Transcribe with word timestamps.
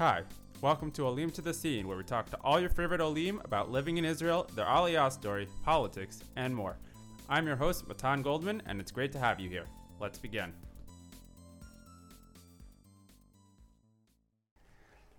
Hi, 0.00 0.22
welcome 0.62 0.90
to 0.92 1.06
Olim 1.06 1.30
to 1.32 1.42
the 1.42 1.52
Scene, 1.52 1.86
where 1.86 1.98
we 1.98 2.04
talk 2.04 2.30
to 2.30 2.38
all 2.42 2.58
your 2.58 2.70
favorite 2.70 3.02
Olim 3.02 3.38
about 3.44 3.70
living 3.70 3.98
in 3.98 4.06
Israel, 4.06 4.48
their 4.56 4.64
Aliyah 4.64 5.12
story, 5.12 5.46
politics, 5.62 6.22
and 6.36 6.56
more. 6.56 6.78
I'm 7.28 7.46
your 7.46 7.56
host, 7.56 7.86
Matan 7.86 8.22
Goldman, 8.22 8.62
and 8.64 8.80
it's 8.80 8.90
great 8.90 9.12
to 9.12 9.18
have 9.18 9.38
you 9.38 9.50
here. 9.50 9.66
Let's 10.00 10.18
begin. 10.18 10.54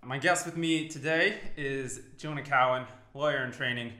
My 0.02 0.18
guest 0.18 0.46
with 0.46 0.56
me 0.56 0.88
today 0.88 1.36
is 1.56 2.00
Jonah 2.18 2.42
Cowen, 2.42 2.84
lawyer 3.14 3.44
in 3.44 3.52
training, 3.52 3.92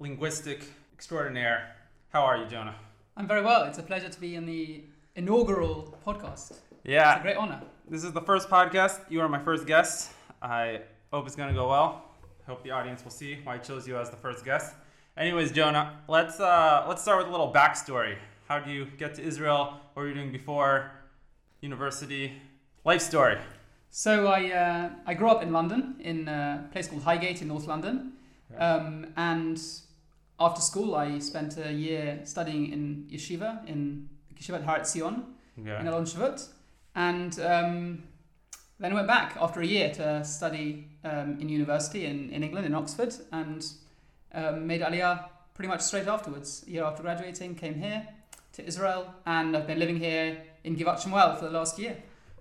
linguistic 0.00 0.64
extraordinaire. 0.92 1.68
How 2.08 2.22
are 2.22 2.36
you, 2.36 2.46
Jonah? 2.46 2.74
I'm 3.16 3.28
very 3.28 3.44
well. 3.44 3.62
It's 3.62 3.78
a 3.78 3.84
pleasure 3.84 4.08
to 4.08 4.20
be 4.20 4.34
in 4.34 4.44
the 4.44 4.82
inaugural 5.14 5.96
podcast. 6.04 6.54
Yeah. 6.82 7.12
It's 7.12 7.20
a 7.20 7.22
great 7.22 7.36
honor. 7.36 7.62
This 7.88 8.02
is 8.02 8.10
the 8.10 8.22
first 8.22 8.48
podcast. 8.50 9.08
You 9.08 9.20
are 9.20 9.28
my 9.28 9.38
first 9.38 9.68
guest. 9.68 10.14
I 10.46 10.80
hope 11.12 11.26
it's 11.26 11.34
going 11.34 11.48
to 11.48 11.54
go 11.54 11.68
well. 11.68 12.04
Hope 12.46 12.62
the 12.62 12.70
audience 12.70 13.02
will 13.02 13.10
see 13.10 13.38
why 13.42 13.54
I 13.54 13.58
chose 13.58 13.88
you 13.88 13.98
as 13.98 14.10
the 14.10 14.16
first 14.16 14.44
guest. 14.44 14.74
Anyways, 15.16 15.50
Jonah, 15.50 15.98
let's 16.06 16.38
uh, 16.38 16.84
let's 16.88 17.02
start 17.02 17.18
with 17.18 17.26
a 17.26 17.30
little 17.30 17.52
backstory. 17.52 18.16
How 18.46 18.60
do 18.60 18.70
you 18.70 18.86
get 18.96 19.16
to 19.16 19.22
Israel? 19.22 19.80
What 19.94 20.02
were 20.02 20.08
you 20.08 20.14
doing 20.14 20.30
before 20.30 20.92
university? 21.60 22.32
Life 22.84 23.00
story. 23.02 23.38
So 23.90 24.28
I 24.28 24.50
uh, 24.52 24.90
I 25.04 25.14
grew 25.14 25.28
up 25.28 25.42
in 25.42 25.52
London 25.52 25.96
in 25.98 26.28
a 26.28 26.68
place 26.70 26.86
called 26.86 27.02
Highgate 27.02 27.42
in 27.42 27.48
North 27.48 27.66
London, 27.66 28.12
um, 28.56 29.06
and 29.16 29.58
after 30.38 30.60
school 30.60 30.94
I 30.94 31.18
spent 31.18 31.58
a 31.58 31.72
year 31.72 32.20
studying 32.22 32.72
in 32.72 33.08
yeshiva 33.10 33.66
in 33.66 34.08
Yeshivat 34.38 34.64
Har 34.64 34.78
Etzion 34.78 35.24
Okay. 35.58 35.80
in 35.80 35.88
Alon 35.88 36.04
Shavut, 36.04 36.46
and 36.94 37.40
um, 37.40 38.02
then 38.78 38.92
I 38.92 38.94
went 38.94 39.06
back 39.06 39.36
after 39.40 39.60
a 39.60 39.66
year 39.66 39.90
to 39.94 40.24
study 40.24 40.88
um, 41.04 41.38
in 41.40 41.48
university 41.48 42.04
in, 42.04 42.30
in 42.30 42.42
England 42.42 42.66
in 42.66 42.74
Oxford, 42.74 43.14
and 43.32 43.64
um, 44.34 44.66
made 44.66 44.82
Aliyah 44.82 45.28
pretty 45.54 45.68
much 45.68 45.80
straight 45.80 46.06
afterwards. 46.06 46.64
A 46.66 46.70
year 46.70 46.84
after 46.84 47.02
graduating, 47.02 47.54
came 47.54 47.74
here 47.74 48.06
to 48.52 48.66
Israel, 48.66 49.14
and 49.24 49.56
I've 49.56 49.66
been 49.66 49.78
living 49.78 49.96
here 49.96 50.38
in 50.64 50.76
Givat 50.76 51.00
Shmuel 51.00 51.38
for 51.38 51.46
the 51.46 51.50
last 51.52 51.78
year. 51.78 51.96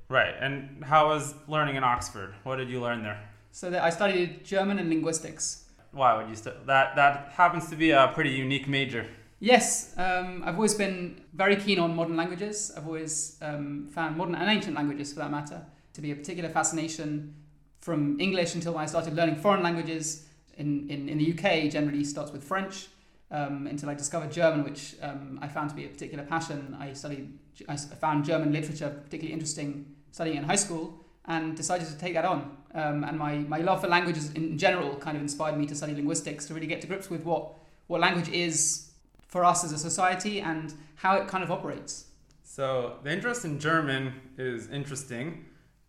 Right. 0.09 0.35
And 0.39 0.83
how 0.83 1.07
was 1.07 1.33
learning 1.47 1.75
in 1.75 1.83
Oxford? 1.83 2.33
What 2.43 2.57
did 2.57 2.69
you 2.69 2.79
learn 2.81 3.03
there? 3.03 3.19
So 3.51 3.69
that 3.69 3.83
I 3.83 3.89
studied 3.89 4.43
German 4.43 4.79
and 4.79 4.89
linguistics. 4.89 5.65
Why 5.91 6.17
would 6.17 6.29
you 6.29 6.35
st- 6.35 6.67
that 6.67 6.95
that 6.97 7.31
happens 7.31 7.69
to 7.69 7.75
be 7.77 7.91
a 7.91 8.11
pretty 8.13 8.31
unique 8.31 8.67
major. 8.67 9.07
Yes, 9.39 9.93
um, 9.97 10.43
I've 10.45 10.55
always 10.55 10.73
been 10.73 11.21
very 11.33 11.55
keen 11.55 11.79
on 11.79 11.95
modern 11.95 12.17
languages. 12.17 12.71
I've 12.75 12.85
always 12.85 13.37
um, 13.41 13.87
found 13.91 14.17
modern 14.17 14.35
and 14.35 14.49
ancient 14.49 14.75
languages, 14.75 15.13
for 15.13 15.19
that 15.19 15.31
matter, 15.31 15.65
to 15.95 16.01
be 16.01 16.11
a 16.11 16.15
particular 16.15 16.49
fascination 16.49 17.33
from 17.81 18.19
English 18.19 18.53
until 18.55 18.77
I 18.77 18.85
started 18.85 19.15
learning 19.15 19.37
foreign 19.37 19.63
languages. 19.63 20.27
In, 20.57 20.89
in, 20.89 21.09
in 21.09 21.17
the 21.17 21.33
UK, 21.33 21.69
generally 21.71 22.03
starts 22.03 22.31
with 22.31 22.43
French 22.43 22.87
um, 23.31 23.67
until 23.67 23.89
I 23.89 23.93
discovered 23.93 24.31
German, 24.31 24.63
which 24.63 24.95
um, 25.01 25.39
I 25.41 25.47
found 25.47 25.69
to 25.69 25.75
be 25.75 25.85
a 25.85 25.89
particular 25.89 26.23
passion. 26.23 26.75
I 26.79 26.93
studied, 26.93 27.37
I 27.67 27.75
found 27.75 28.25
German 28.25 28.51
literature 28.51 28.89
particularly 28.89 29.33
interesting 29.33 29.95
studying 30.11 30.37
in 30.37 30.43
high 30.43 30.55
school 30.55 31.05
and 31.25 31.55
decided 31.55 31.87
to 31.87 31.97
take 31.97 32.13
that 32.13 32.25
on. 32.25 32.57
Um, 32.73 33.03
and 33.03 33.17
my, 33.17 33.37
my 33.39 33.57
love 33.57 33.81
for 33.81 33.87
languages 33.87 34.31
in 34.33 34.57
general 34.57 34.95
kind 34.95 35.17
of 35.17 35.23
inspired 35.23 35.57
me 35.57 35.65
to 35.65 35.75
study 35.75 35.93
linguistics 35.93 36.45
to 36.47 36.53
really 36.53 36.67
get 36.67 36.81
to 36.81 36.87
grips 36.87 37.09
with 37.09 37.23
what, 37.23 37.53
what 37.87 38.01
language 38.01 38.29
is 38.29 38.91
for 39.27 39.43
us 39.43 39.63
as 39.63 39.71
a 39.71 39.77
society 39.77 40.41
and 40.41 40.73
how 40.95 41.15
it 41.17 41.27
kind 41.27 41.43
of 41.43 41.51
operates. 41.51 42.05
So 42.43 42.97
the 43.03 43.11
interest 43.11 43.43
in 43.43 43.59
German 43.59 44.13
is 44.37 44.69
interesting 44.69 45.45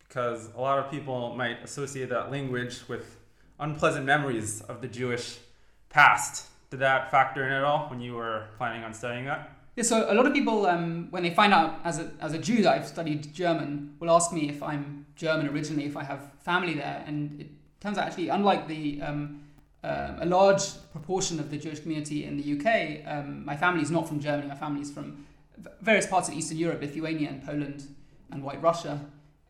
because 0.08 0.50
a 0.54 0.60
lot 0.60 0.78
of 0.78 0.90
people 0.90 1.34
might 1.34 1.62
associate 1.62 2.08
that 2.10 2.30
language 2.30 2.80
with 2.88 3.16
unpleasant 3.58 4.04
memories 4.04 4.60
of 4.62 4.80
the 4.80 4.88
Jewish 4.88 5.38
past. 5.88 6.46
Did 6.70 6.80
that 6.80 7.10
factor 7.10 7.46
in 7.46 7.52
at 7.52 7.64
all 7.64 7.88
when 7.88 8.00
you 8.00 8.14
were 8.14 8.48
planning 8.58 8.84
on 8.84 8.92
studying 8.92 9.24
that? 9.26 9.50
Yeah, 9.76 9.84
so 9.84 10.10
a 10.10 10.14
lot 10.14 10.26
of 10.26 10.32
people, 10.32 10.66
um, 10.66 11.08
when 11.10 11.22
they 11.22 11.30
find 11.30 11.52
out 11.52 11.80
as 11.84 11.98
a, 11.98 12.10
as 12.20 12.32
a 12.32 12.38
Jew 12.38 12.62
that 12.62 12.72
I've 12.72 12.86
studied 12.86 13.34
German, 13.34 13.94
will 14.00 14.10
ask 14.10 14.32
me 14.32 14.48
if 14.48 14.62
I'm 14.62 15.06
German 15.16 15.48
originally, 15.48 15.84
if 15.84 15.96
I 15.96 16.04
have 16.04 16.32
family 16.40 16.74
there. 16.74 17.04
And 17.06 17.40
it 17.40 17.48
turns 17.80 17.98
out 17.98 18.06
actually, 18.06 18.30
unlike 18.30 18.68
the 18.68 19.02
um, 19.02 19.42
uh, 19.84 20.16
a 20.20 20.26
large 20.26 20.62
proportion 20.92 21.38
of 21.38 21.50
the 21.50 21.58
Jewish 21.58 21.80
community 21.80 22.24
in 22.24 22.36
the 22.36 22.58
UK, 22.58 23.06
um, 23.06 23.44
my 23.44 23.56
family 23.56 23.82
is 23.82 23.90
not 23.90 24.08
from 24.08 24.18
Germany. 24.18 24.48
My 24.48 24.54
family 24.54 24.80
is 24.80 24.90
from 24.90 25.26
various 25.80 26.06
parts 26.06 26.28
of 26.28 26.34
Eastern 26.34 26.56
Europe, 26.58 26.80
Lithuania 26.80 27.28
and 27.28 27.44
Poland 27.44 27.86
and 28.30 28.42
White 28.42 28.60
Russia. 28.62 29.00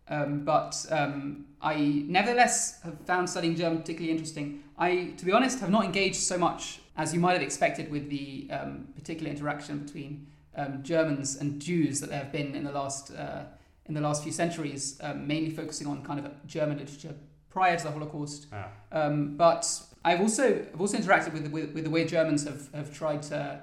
Um, 0.09 0.44
but 0.44 0.87
um, 0.91 1.47
I 1.61 2.05
nevertheless 2.06 2.81
have 2.83 2.99
found 3.06 3.28
studying 3.28 3.56
German 3.56 3.78
particularly 3.78 4.12
interesting. 4.12 4.62
I, 4.78 5.15
to 5.17 5.25
be 5.25 5.33
honest, 5.33 5.61
have 5.61 5.71
not 5.71 5.84
engaged 5.84 6.17
so 6.17 6.39
much 6.39 6.81
as 6.97 7.12
you 7.12 7.21
might 7.21 7.33
have 7.33 7.43
expected 7.43 7.91
with 7.91 8.09
the 8.09 8.49
um, 8.50 8.89
particular 8.94 9.31
interaction 9.31 9.81
between 9.81 10.27
um, 10.56 10.83
Germans 10.83 11.37
and 11.37 11.61
Jews 11.61 12.00
that 12.00 12.11
there 12.11 12.19
have 12.19 12.33
been 12.33 12.55
in 12.55 12.65
the 12.65 12.72
last 12.72 13.12
uh, 13.15 13.44
in 13.87 13.94
the 13.94 14.00
last 14.00 14.22
few 14.22 14.33
centuries, 14.33 14.99
um, 15.00 15.27
mainly 15.27 15.50
focusing 15.50 15.87
on 15.87 16.03
kind 16.03 16.19
of 16.19 16.47
German 16.47 16.78
literature 16.78 17.15
prior 17.50 17.77
to 17.77 17.84
the 17.84 17.91
Holocaust. 17.91 18.47
Ah. 18.53 18.69
Um, 18.91 19.37
but 19.37 19.65
I've 20.05 20.21
also 20.21 20.65
I've 20.73 20.81
also 20.81 20.99
interacted 20.99 21.33
with, 21.33 21.49
with, 21.49 21.73
with 21.73 21.84
the 21.84 21.91
way 21.91 22.05
Germans 22.05 22.44
have, 22.44 22.73
have 22.75 22.93
tried 22.93 23.23
to 23.25 23.61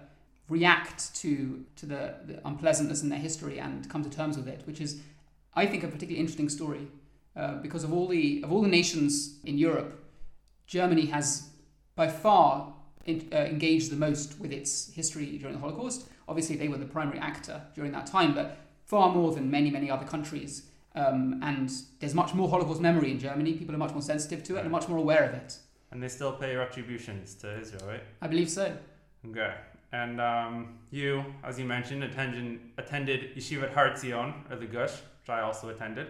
react 0.50 1.16
to 1.16 1.66
to 1.78 1.86
the, 1.86 2.16
the 2.25 2.48
unpleasantness 2.48 3.02
in 3.02 3.10
their 3.10 3.20
history 3.20 3.60
and 3.60 3.90
come 3.90 4.04
to 4.04 4.10
terms 4.10 4.38
with 4.38 4.48
it, 4.48 4.62
which 4.66 4.81
is 4.81 5.02
I 5.56 5.66
think 5.66 5.84
a 5.84 5.88
particularly 5.88 6.19
interesting 6.19 6.50
story 6.50 6.88
uh, 7.36 7.56
because 7.56 7.84
of 7.84 7.94
all 7.94 8.08
the 8.08 8.41
of 8.44 8.52
all 8.52 8.62
the 8.62 8.68
nations 8.68 9.40
in 9.46 9.58
Europe, 9.58 10.00
Germany 10.68 11.08
has 11.08 11.50
by 11.96 12.08
far 12.08 12.74
in, 13.06 13.30
uh, 13.31 13.38
engaged 13.38 13.92
the 13.92 13.96
most 13.96 14.40
with 14.40 14.52
its 14.52 14.92
history 14.94 15.38
during 15.38 15.56
the 15.56 15.62
Holocaust. 15.62 16.08
Obviously, 16.28 16.56
they 16.56 16.68
were 16.68 16.78
the 16.78 16.86
primary 16.86 17.19
actor 17.19 17.62
during 17.75 17.92
that 17.92 18.06
time, 18.06 18.34
but 18.34 18.58
far 18.86 19.13
more 19.13 19.34
than 19.34 19.50
many 19.50 19.69
many 19.69 19.90
other 19.90 20.06
countries. 20.06 20.63
Um, 20.96 21.40
and 21.42 21.72
there's 22.00 22.13
much 22.13 22.36
more 22.36 22.47
Holocaust 22.47 22.80
memory 22.80 23.09
in 23.09 23.19
Germany. 23.19 23.53
People 23.53 23.74
are 23.74 23.80
much 23.80 23.94
more 23.94 24.02
sensitive 24.02 24.44
to 24.44 24.58
it 24.58 24.62
and 24.62 24.72
much 24.72 24.88
more 24.88 25.00
aware 25.00 25.24
of 25.24 25.34
it. 25.34 25.58
And 25.92 26.02
they 26.02 26.08
still 26.08 26.34
pay 26.34 26.56
retributions 26.56 27.34
to 27.36 27.59
Israel, 27.59 27.88
right? 27.88 28.03
I 28.22 28.28
believe 28.28 28.50
so. 28.50 28.75
Okay. 29.28 29.53
And 29.92 30.19
um, 30.22 30.80
you, 30.92 31.24
as 31.44 31.58
you 31.58 31.66
mentioned, 31.66 32.03
attended, 32.03 32.59
attended 32.78 33.36
Yeshivat 33.36 33.74
Har 33.74 33.90
Etzion, 33.90 34.34
or 34.52 34.56
the 34.56 34.66
Gush, 34.66 34.94
which 35.23 35.29
I 35.29 35.41
also 35.41 35.69
attended. 35.69 36.07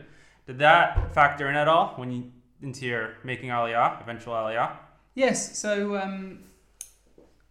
Did 0.47 0.57
that 0.59 1.13
factor 1.13 1.49
in 1.49 1.55
at 1.55 1.67
all 1.67 1.93
when 1.95 2.11
you 2.11 2.31
into 2.61 2.85
your 2.85 3.15
making 3.23 3.49
Aliyah, 3.49 4.01
eventual 4.01 4.33
Aliyah? 4.33 4.71
Yes, 5.13 5.59
so 5.59 5.97
um, 5.97 6.39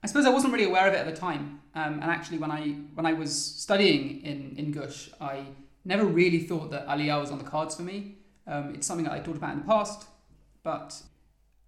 I 0.03 0.07
suppose 0.07 0.27
I 0.27 0.31
wasn't 0.31 0.53
really 0.53 0.65
aware 0.65 0.89
of 0.89 0.95
it 0.95 0.97
at 0.97 1.07
the 1.07 1.19
time. 1.19 1.61
Um, 1.75 1.95
and 1.95 2.05
actually, 2.05 2.39
when 2.39 2.51
I 2.51 2.73
when 2.95 3.07
I 3.07 3.13
was 3.13 3.33
studying 3.33 4.23
in, 4.23 4.55
in 4.57 4.73
Gush, 4.73 5.11
I 5.21 5.45
never 5.85 6.05
really 6.05 6.41
thought 6.41 6.71
that 6.71 6.87
Aliyah 6.89 7.21
was 7.21 7.31
on 7.31 7.39
the 7.39 7.45
cards 7.45 7.77
for 7.77 7.83
me. 7.83 8.17
Um, 8.47 8.75
it's 8.75 8.87
something 8.87 9.05
that 9.05 9.13
I 9.13 9.21
thought 9.21 9.37
about 9.37 9.53
in 9.53 9.61
the 9.61 9.67
past, 9.67 10.07
but 10.65 11.01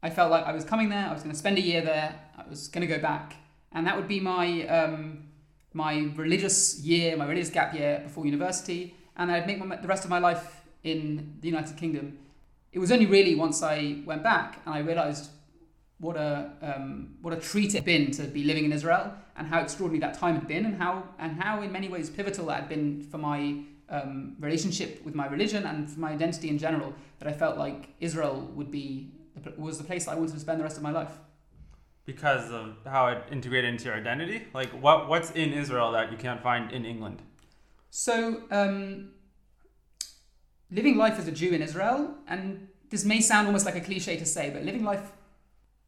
I 0.03 0.10
felt 0.10 0.31
like 0.31 0.44
I 0.44 0.53
was 0.53 0.65
coming 0.65 0.88
there. 0.88 1.06
I 1.06 1.12
was 1.12 1.22
going 1.22 1.33
to 1.33 1.38
spend 1.38 1.59
a 1.59 1.62
year 1.62 1.81
there. 1.81 2.21
I 2.37 2.49
was 2.49 2.69
going 2.69 2.87
to 2.87 2.93
go 2.93 3.00
back, 3.00 3.37
and 3.72 3.87
that 3.87 3.97
would 3.97 4.09
be 4.09 4.21
my 4.21 4.66
um, 4.66 5.28
my 5.72 6.10
religious 6.16 6.81
year, 6.81 7.16
my 7.16 7.27
religious 7.27 7.50
gap 7.50 7.72
year 7.75 8.00
before 8.03 8.27
university, 8.27 8.94
and 9.17 9.31
I'd 9.31 9.47
make 9.47 9.65
my, 9.65 9.77
the 9.77 9.89
rest 9.89 10.05
of 10.05 10.11
my 10.11 10.19
life 10.19 10.63
in 10.83 11.37
the 11.41 11.49
United 11.49 11.77
Kingdom. 11.77 12.19
It 12.73 12.79
was 12.79 12.91
only 12.91 13.07
really 13.07 13.35
once 13.35 13.63
I 13.63 14.03
went 14.05 14.23
back 14.23 14.61
and 14.67 14.75
I 14.75 14.79
realised 14.79 15.31
what 15.99 16.17
a 16.17 16.51
um, 16.61 17.15
what 17.23 17.33
a 17.33 17.37
treat 17.37 17.71
it 17.71 17.79
had 17.79 17.85
been 17.85 18.11
to 18.13 18.25
be 18.25 18.45
living 18.45 18.65
in 18.65 18.73
Israel 18.73 19.13
and 19.37 19.47
how 19.47 19.61
extraordinary 19.61 20.01
that 20.01 20.19
time 20.19 20.35
had 20.35 20.49
been 20.49 20.67
and 20.67 20.77
how 20.77 21.05
and 21.19 21.41
how 21.41 21.63
in 21.63 21.71
many 21.73 21.89
ways 21.89 22.11
pivotal 22.11 22.47
that 22.47 22.61
had 22.61 22.69
been 22.69 23.03
for 23.03 23.19
my 23.19 23.61
um, 23.89 24.37
relationship 24.41 25.05
with 25.05 25.15
my 25.15 25.27
religion 25.29 25.65
and 25.67 25.91
for 25.91 26.01
my 26.01 26.13
identity 26.13 26.49
in 26.49 26.59
general 26.59 26.93
that 27.19 27.29
I 27.29 27.33
felt 27.33 27.57
like 27.57 27.91
Israel 28.01 28.51
would 28.55 28.71
be 28.71 29.13
was 29.57 29.78
the 29.78 29.84
place 29.84 30.09
I 30.09 30.15
wanted 30.15 30.34
to 30.34 30.41
spend 30.41 30.60
the 30.60 30.65
rest 30.65 30.77
of 30.77 30.83
my 30.83 30.91
life. 30.91 31.13
Because 32.07 32.51
of 32.51 32.77
how 32.84 33.07
it 33.09 33.22
integrated 33.31 33.71
into 33.71 33.87
your 33.87 33.95
identity? 33.95 34.45
Like, 34.53 34.71
what 34.71 35.09
what's 35.09 35.31
in 35.31 35.53
Israel 35.53 35.93
that 35.93 36.13
you 36.13 36.19
can't 36.19 36.43
find 36.43 36.71
in 36.71 36.84
England? 36.84 37.22
So, 37.97 38.43
um, 38.51 39.11
living 40.73 40.97
life 40.97 41.17
as 41.17 41.29
a 41.29 41.31
Jew 41.31 41.53
in 41.53 41.63
Israel, 41.63 42.13
and 42.27 42.67
this 42.91 43.05
may 43.05 43.21
sound 43.21 43.47
almost 43.47 43.65
like 43.65 43.77
a 43.77 43.81
cliche 43.81 44.17
to 44.17 44.27
say, 44.27 44.51
but 44.51 44.65
living 44.65 44.83
life, 44.83 45.13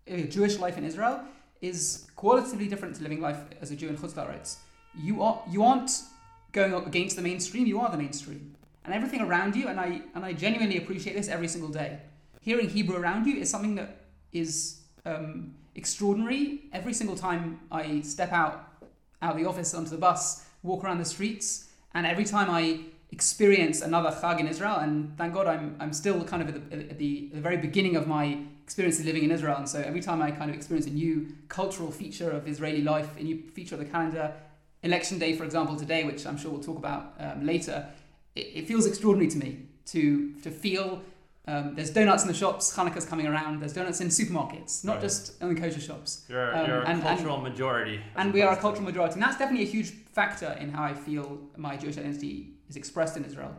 a 0.06 0.23
Jewish 0.23 0.56
life 0.58 0.79
in 0.79 0.85
Israel, 0.85 1.20
is 1.61 2.06
qualitatively 2.14 2.69
different 2.69 2.94
to 2.94 3.03
living 3.03 3.20
life 3.20 3.38
as 3.61 3.73
a 3.73 3.76
Jew 3.76 3.88
in 3.88 3.97
Chutz 3.97 4.12
La'aretz. 4.12 4.58
You 4.97 5.20
are 5.20 5.43
you 5.50 5.64
aren't 5.64 5.91
going 6.53 6.75
against 6.75 7.17
the 7.17 7.23
mainstream. 7.23 7.67
You 7.67 7.81
are 7.81 7.91
the 7.91 7.99
mainstream, 7.99 8.55
and 8.85 8.94
everything 8.94 9.23
around 9.23 9.56
you. 9.56 9.67
And 9.67 9.81
I 9.81 10.03
and 10.14 10.25
I 10.25 10.32
genuinely 10.32 10.79
appreciate 10.79 11.17
this 11.17 11.29
every 11.29 11.49
single 11.49 11.70
day. 11.70 11.99
Hearing 12.41 12.69
Hebrew 12.69 12.99
around 12.99 13.26
you 13.26 13.35
is 13.37 13.50
something 13.50 13.75
that 13.75 14.05
is 14.31 14.82
um, 15.05 15.56
extraordinary. 15.75 16.70
Every 16.73 16.94
single 16.94 17.17
time 17.17 17.58
I 17.73 18.03
step 18.03 18.31
out 18.31 18.55
out 19.20 19.32
of 19.32 19.38
the 19.43 19.49
office 19.49 19.75
onto 19.75 19.91
the 19.91 19.99
bus, 19.99 20.44
walk 20.62 20.85
around 20.85 20.99
the 20.99 21.05
streets, 21.17 21.67
and 21.94 22.06
every 22.06 22.24
time 22.24 22.50
I 22.50 22.80
experience 23.10 23.80
another 23.82 24.10
Chag 24.10 24.40
in 24.40 24.48
Israel, 24.48 24.76
and 24.76 25.16
thank 25.16 25.32
God 25.34 25.46
I'm, 25.46 25.76
I'm 25.80 25.92
still 25.92 26.22
kind 26.24 26.42
of 26.42 26.48
at 26.48 26.70
the, 26.70 26.76
at 26.90 26.98
the, 26.98 27.30
the 27.32 27.40
very 27.40 27.56
beginning 27.56 27.96
of 27.96 28.06
my 28.06 28.38
experience 28.64 28.98
of 28.98 29.06
living 29.06 29.22
in 29.22 29.30
Israel. 29.30 29.56
And 29.56 29.68
so 29.68 29.80
every 29.80 30.00
time 30.00 30.20
I 30.20 30.30
kind 30.32 30.50
of 30.50 30.56
experience 30.56 30.86
a 30.86 30.90
new 30.90 31.28
cultural 31.48 31.90
feature 31.90 32.30
of 32.30 32.48
Israeli 32.48 32.82
life, 32.82 33.16
a 33.16 33.22
new 33.22 33.42
feature 33.54 33.76
of 33.76 33.78
the 33.78 33.86
calendar, 33.86 34.34
election 34.82 35.18
day, 35.18 35.36
for 35.36 35.44
example, 35.44 35.76
today, 35.76 36.04
which 36.04 36.26
I'm 36.26 36.36
sure 36.36 36.50
we'll 36.50 36.62
talk 36.62 36.78
about 36.78 37.14
um, 37.20 37.46
later, 37.46 37.86
it, 38.34 38.46
it, 38.54 38.68
feels 38.68 38.86
extraordinary 38.86 39.30
to 39.30 39.38
me 39.38 39.62
to, 39.86 40.32
to 40.42 40.50
feel 40.50 41.02
um, 41.48 41.75
there's 41.76 41.90
donuts 41.90 42.22
in 42.22 42.28
the 42.28 42.34
shops, 42.34 42.75
Hanukkah's 42.75 43.04
coming 43.04 43.26
around, 43.26 43.60
there's 43.60 43.72
donuts 43.72 44.00
in 44.00 44.08
supermarkets, 44.08 44.84
not 44.84 44.94
right. 44.94 45.02
just 45.02 45.40
in 45.40 45.54
the 45.54 45.60
kosher 45.60 45.81
shops. 45.81 46.25
You're, 46.28 46.56
um, 46.56 46.66
you're 46.66 46.82
a 46.82 46.88
and, 46.88 47.02
cultural 47.02 47.34
and, 47.37 47.44
majority. 47.44 48.00
And 48.16 48.34
we 48.34 48.43
are 48.43 48.52
a 48.52 48.56
cultural 48.56 48.84
majority. 48.84 49.14
And 49.14 49.22
that's 49.22 49.38
definitely 49.38 49.64
a 49.64 49.70
huge 49.70 49.90
factor 49.90 50.56
in 50.60 50.70
how 50.70 50.82
I 50.82 50.94
feel 50.94 51.38
my 51.56 51.76
Jewish 51.76 51.98
identity 51.98 52.54
is 52.69 52.75
expressed 52.75 53.16
in 53.16 53.25
Israel. 53.25 53.54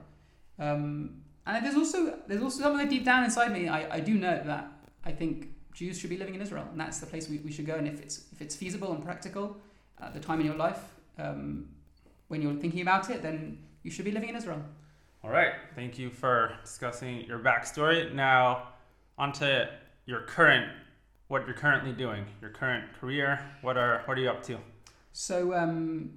Um, 0.60 1.22
and 1.46 1.66
there's 1.66 1.76
also 1.76 2.20
there's 2.28 2.42
also 2.42 2.62
something 2.62 2.90
deep 2.90 3.06
down 3.06 3.24
inside 3.24 3.54
me. 3.54 3.70
I, 3.70 3.96
I 3.96 4.00
do 4.02 4.16
know 4.16 4.42
that 4.44 4.70
I 5.06 5.12
think 5.12 5.50
Jews 5.74 5.98
should 5.98 6.10
be 6.10 6.18
living 6.18 6.36
in 6.36 6.42
Israel, 6.42 6.68
and 6.70 6.80
that's 6.80 7.00
the 7.00 7.06
place 7.06 7.30
we, 7.30 7.38
we 7.38 7.52
should 7.54 7.66
go. 7.66 7.76
And 7.76 7.88
if 7.88 8.02
it's 8.02 8.26
if 8.34 8.42
it's 8.42 8.56
feasible 8.56 8.92
and 8.92 9.02
practical 9.02 9.56
at 10.02 10.14
the 10.14 10.20
time 10.20 10.42
in 10.42 10.46
your 10.46 10.56
life, 10.56 10.82
um, 11.18 11.70
when 12.28 12.42
you're 12.42 12.56
thinking 12.56 12.82
about 12.82 13.10
it, 13.10 13.22
then 13.22 13.60
you 13.84 13.92
should 13.92 14.04
be 14.04 14.12
living 14.12 14.28
in 14.28 14.36
Israel. 14.36 14.62
All 15.28 15.34
right. 15.34 15.56
Thank 15.76 16.00
you 16.00 16.10
for 16.10 16.54
discussing 16.64 17.26
your 17.26 17.40
backstory. 17.40 18.14
Now, 18.14 18.70
onto 19.18 19.46
your 20.06 20.22
current, 20.22 20.72
what 21.28 21.46
you're 21.46 21.54
currently 21.54 21.92
doing, 21.92 22.26
your 22.40 22.52
current 22.52 22.86
career. 22.98 23.38
What 23.62 23.76
are 23.76 24.04
what 24.06 24.18
are 24.18 24.22
you 24.22 24.30
up 24.30 24.42
to? 24.44 24.58
So, 25.12 25.54
um, 25.54 26.12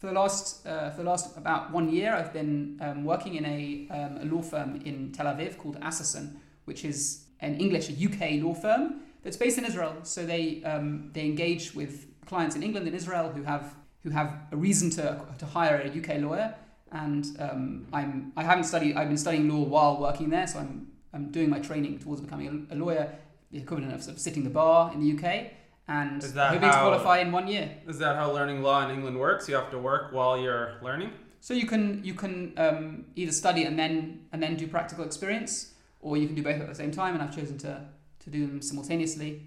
for 0.00 0.08
the 0.08 0.12
last 0.12 0.66
uh, 0.66 0.90
for 0.90 1.04
the 1.04 1.08
last 1.08 1.36
about 1.36 1.70
one 1.70 1.88
year, 1.88 2.12
I've 2.12 2.32
been 2.32 2.80
um, 2.80 3.04
working 3.04 3.36
in 3.36 3.44
a, 3.44 3.86
um, 3.96 4.18
a 4.22 4.24
law 4.24 4.42
firm 4.42 4.82
in 4.84 5.12
Tel 5.12 5.26
Aviv 5.26 5.56
called 5.56 5.78
Asserson, 5.78 6.34
which 6.64 6.84
is 6.84 7.26
an 7.38 7.60
English, 7.60 7.88
a 7.90 7.92
UK 7.92 8.42
law 8.42 8.54
firm 8.54 9.02
that's 9.22 9.36
based 9.36 9.58
in 9.58 9.66
Israel. 9.66 9.94
So 10.02 10.26
they 10.26 10.64
um, 10.64 11.10
they 11.12 11.26
engage 11.26 11.76
with 11.76 12.08
clients 12.26 12.56
in 12.56 12.64
England 12.64 12.88
and 12.88 12.96
Israel 12.96 13.28
who 13.28 13.44
have 13.44 13.76
who 14.02 14.10
have 14.10 14.36
a 14.50 14.56
reason 14.56 14.90
to, 14.90 15.24
to 15.38 15.46
hire 15.46 15.76
a 15.76 15.88
UK 15.96 16.20
lawyer. 16.20 16.56
And 16.92 17.26
um, 17.38 17.86
I'm 17.92 18.32
I 18.36 18.42
haven't 18.42 18.64
studied. 18.64 18.96
I've 18.96 19.08
been 19.08 19.18
studying 19.18 19.48
law 19.48 19.64
while 19.64 20.00
working 20.00 20.30
there, 20.30 20.46
so 20.46 20.58
I'm 20.58 20.88
I'm 21.12 21.30
doing 21.30 21.50
my 21.50 21.58
training 21.58 21.98
towards 21.98 22.20
becoming 22.20 22.66
a, 22.70 22.74
a 22.74 22.76
lawyer, 22.76 23.14
the 23.50 23.58
equivalent 23.58 23.94
of, 23.94 24.02
sort 24.02 24.16
of 24.16 24.20
sitting 24.20 24.44
the 24.44 24.50
bar 24.50 24.92
in 24.92 25.00
the 25.00 25.16
UK. 25.16 25.52
And 25.90 26.22
hoping 26.22 26.60
how, 26.60 26.72
to 26.72 26.80
qualify 26.80 27.18
in 27.20 27.32
one 27.32 27.48
year. 27.48 27.70
Is 27.86 27.98
that 27.98 28.16
how 28.16 28.30
learning 28.30 28.62
law 28.62 28.84
in 28.86 28.94
England 28.94 29.18
works? 29.18 29.48
You 29.48 29.54
have 29.54 29.70
to 29.70 29.78
work 29.78 30.12
while 30.12 30.38
you're 30.38 30.74
learning. 30.82 31.12
So 31.40 31.54
you 31.54 31.66
can 31.66 32.02
you 32.04 32.14
can 32.14 32.52
um, 32.58 33.06
either 33.16 33.32
study 33.32 33.64
and 33.64 33.78
then 33.78 34.26
and 34.32 34.42
then 34.42 34.56
do 34.56 34.66
practical 34.66 35.04
experience, 35.04 35.74
or 36.00 36.16
you 36.16 36.26
can 36.26 36.36
do 36.36 36.42
both 36.42 36.60
at 36.60 36.68
the 36.68 36.74
same 36.74 36.90
time. 36.90 37.14
And 37.14 37.22
I've 37.22 37.34
chosen 37.34 37.56
to 37.58 37.86
to 38.20 38.30
do 38.30 38.46
them 38.46 38.60
simultaneously, 38.60 39.42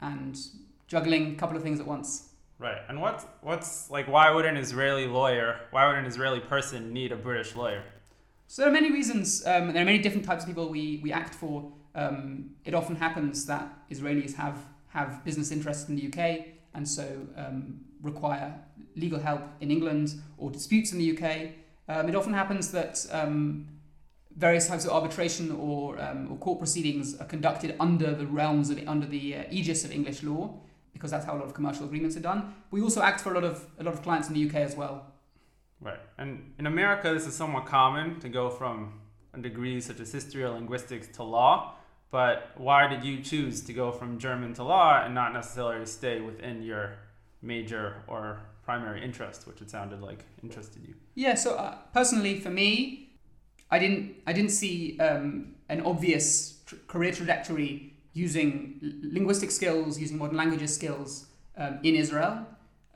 and 0.00 0.38
juggling 0.86 1.32
a 1.32 1.34
couple 1.36 1.56
of 1.56 1.62
things 1.62 1.80
at 1.80 1.86
once. 1.86 2.31
Right. 2.62 2.78
And 2.88 3.00
what's 3.00 3.26
what's 3.40 3.90
like 3.90 4.06
why 4.06 4.30
would 4.30 4.44
an 4.44 4.56
Israeli 4.56 5.08
lawyer, 5.08 5.58
why 5.72 5.88
would 5.88 5.96
an 5.96 6.04
Israeli 6.04 6.38
person 6.38 6.92
need 6.92 7.10
a 7.10 7.16
British 7.16 7.56
lawyer? 7.56 7.82
So 8.46 8.62
there 8.62 8.70
are 8.70 8.72
many 8.72 8.92
reasons. 8.92 9.44
Um, 9.44 9.72
there 9.72 9.82
are 9.82 9.90
many 9.92 9.98
different 9.98 10.24
types 10.24 10.44
of 10.44 10.48
people 10.48 10.68
we, 10.68 11.00
we 11.02 11.12
act 11.12 11.34
for. 11.34 11.72
Um, 11.96 12.50
it 12.64 12.72
often 12.72 12.94
happens 12.94 13.46
that 13.46 13.66
Israelis 13.90 14.34
have 14.34 14.58
have 14.90 15.24
business 15.24 15.50
interests 15.50 15.88
in 15.88 15.96
the 15.96 16.06
UK 16.06 16.46
and 16.74 16.88
so 16.88 17.26
um, 17.36 17.80
require 18.00 18.54
legal 18.94 19.18
help 19.18 19.42
in 19.60 19.72
England 19.72 20.14
or 20.38 20.48
disputes 20.48 20.92
in 20.92 20.98
the 20.98 21.08
UK. 21.16 21.24
Um, 21.88 22.08
it 22.08 22.14
often 22.14 22.32
happens 22.32 22.70
that 22.70 23.04
um, 23.10 23.66
various 24.36 24.68
types 24.68 24.84
of 24.84 24.92
arbitration 24.92 25.50
or, 25.50 26.00
um, 26.00 26.30
or 26.30 26.36
court 26.36 26.60
proceedings 26.60 27.18
are 27.18 27.26
conducted 27.26 27.74
under 27.80 28.14
the 28.14 28.26
realms 28.26 28.70
of 28.70 28.78
under 28.86 29.06
the 29.06 29.36
uh, 29.36 29.44
aegis 29.50 29.84
of 29.84 29.90
English 29.90 30.22
law 30.22 30.54
because 31.02 31.10
that's 31.10 31.26
how 31.26 31.34
a 31.34 31.38
lot 31.38 31.46
of 31.46 31.52
commercial 31.52 31.84
agreements 31.84 32.16
are 32.16 32.20
done. 32.20 32.54
We 32.70 32.80
also 32.80 33.02
act 33.02 33.20
for 33.20 33.32
a 33.32 33.34
lot 33.34 33.42
of 33.42 33.66
a 33.76 33.82
lot 33.82 33.92
of 33.92 34.02
clients 34.02 34.28
in 34.28 34.34
the 34.34 34.48
UK 34.48 34.54
as 34.54 34.76
well. 34.76 35.06
Right, 35.80 35.98
and 36.16 36.54
in 36.60 36.66
America, 36.66 37.12
this 37.12 37.26
is 37.26 37.34
somewhat 37.34 37.66
common 37.66 38.20
to 38.20 38.28
go 38.28 38.48
from 38.48 39.00
a 39.34 39.40
degree 39.40 39.80
such 39.80 39.98
as 39.98 40.12
history 40.12 40.44
or 40.44 40.50
linguistics 40.50 41.08
to 41.16 41.24
law. 41.24 41.74
But 42.12 42.52
why 42.56 42.86
did 42.86 43.02
you 43.02 43.20
choose 43.20 43.62
to 43.62 43.72
go 43.72 43.90
from 43.90 44.18
German 44.20 44.54
to 44.54 44.62
law 44.62 45.02
and 45.04 45.12
not 45.12 45.32
necessarily 45.32 45.86
stay 45.86 46.20
within 46.20 46.62
your 46.62 46.92
major 47.40 47.96
or 48.06 48.42
primary 48.62 49.02
interest, 49.02 49.48
which 49.48 49.60
it 49.60 49.70
sounded 49.70 50.02
like 50.02 50.24
interested 50.40 50.84
you? 50.86 50.94
Yeah. 51.16 51.34
So 51.34 51.56
uh, 51.56 51.78
personally, 51.92 52.38
for 52.38 52.50
me, 52.50 53.08
I 53.72 53.80
didn't 53.80 54.22
I 54.24 54.32
didn't 54.32 54.52
see 54.52 55.00
um, 55.00 55.56
an 55.68 55.80
obvious 55.80 56.60
tr- 56.64 56.76
career 56.86 57.10
trajectory 57.10 57.91
using 58.12 58.78
linguistic 59.02 59.50
skills, 59.50 59.98
using 59.98 60.18
modern 60.18 60.36
languages 60.36 60.74
skills 60.74 61.26
um, 61.56 61.78
in 61.82 61.94
Israel 61.94 62.46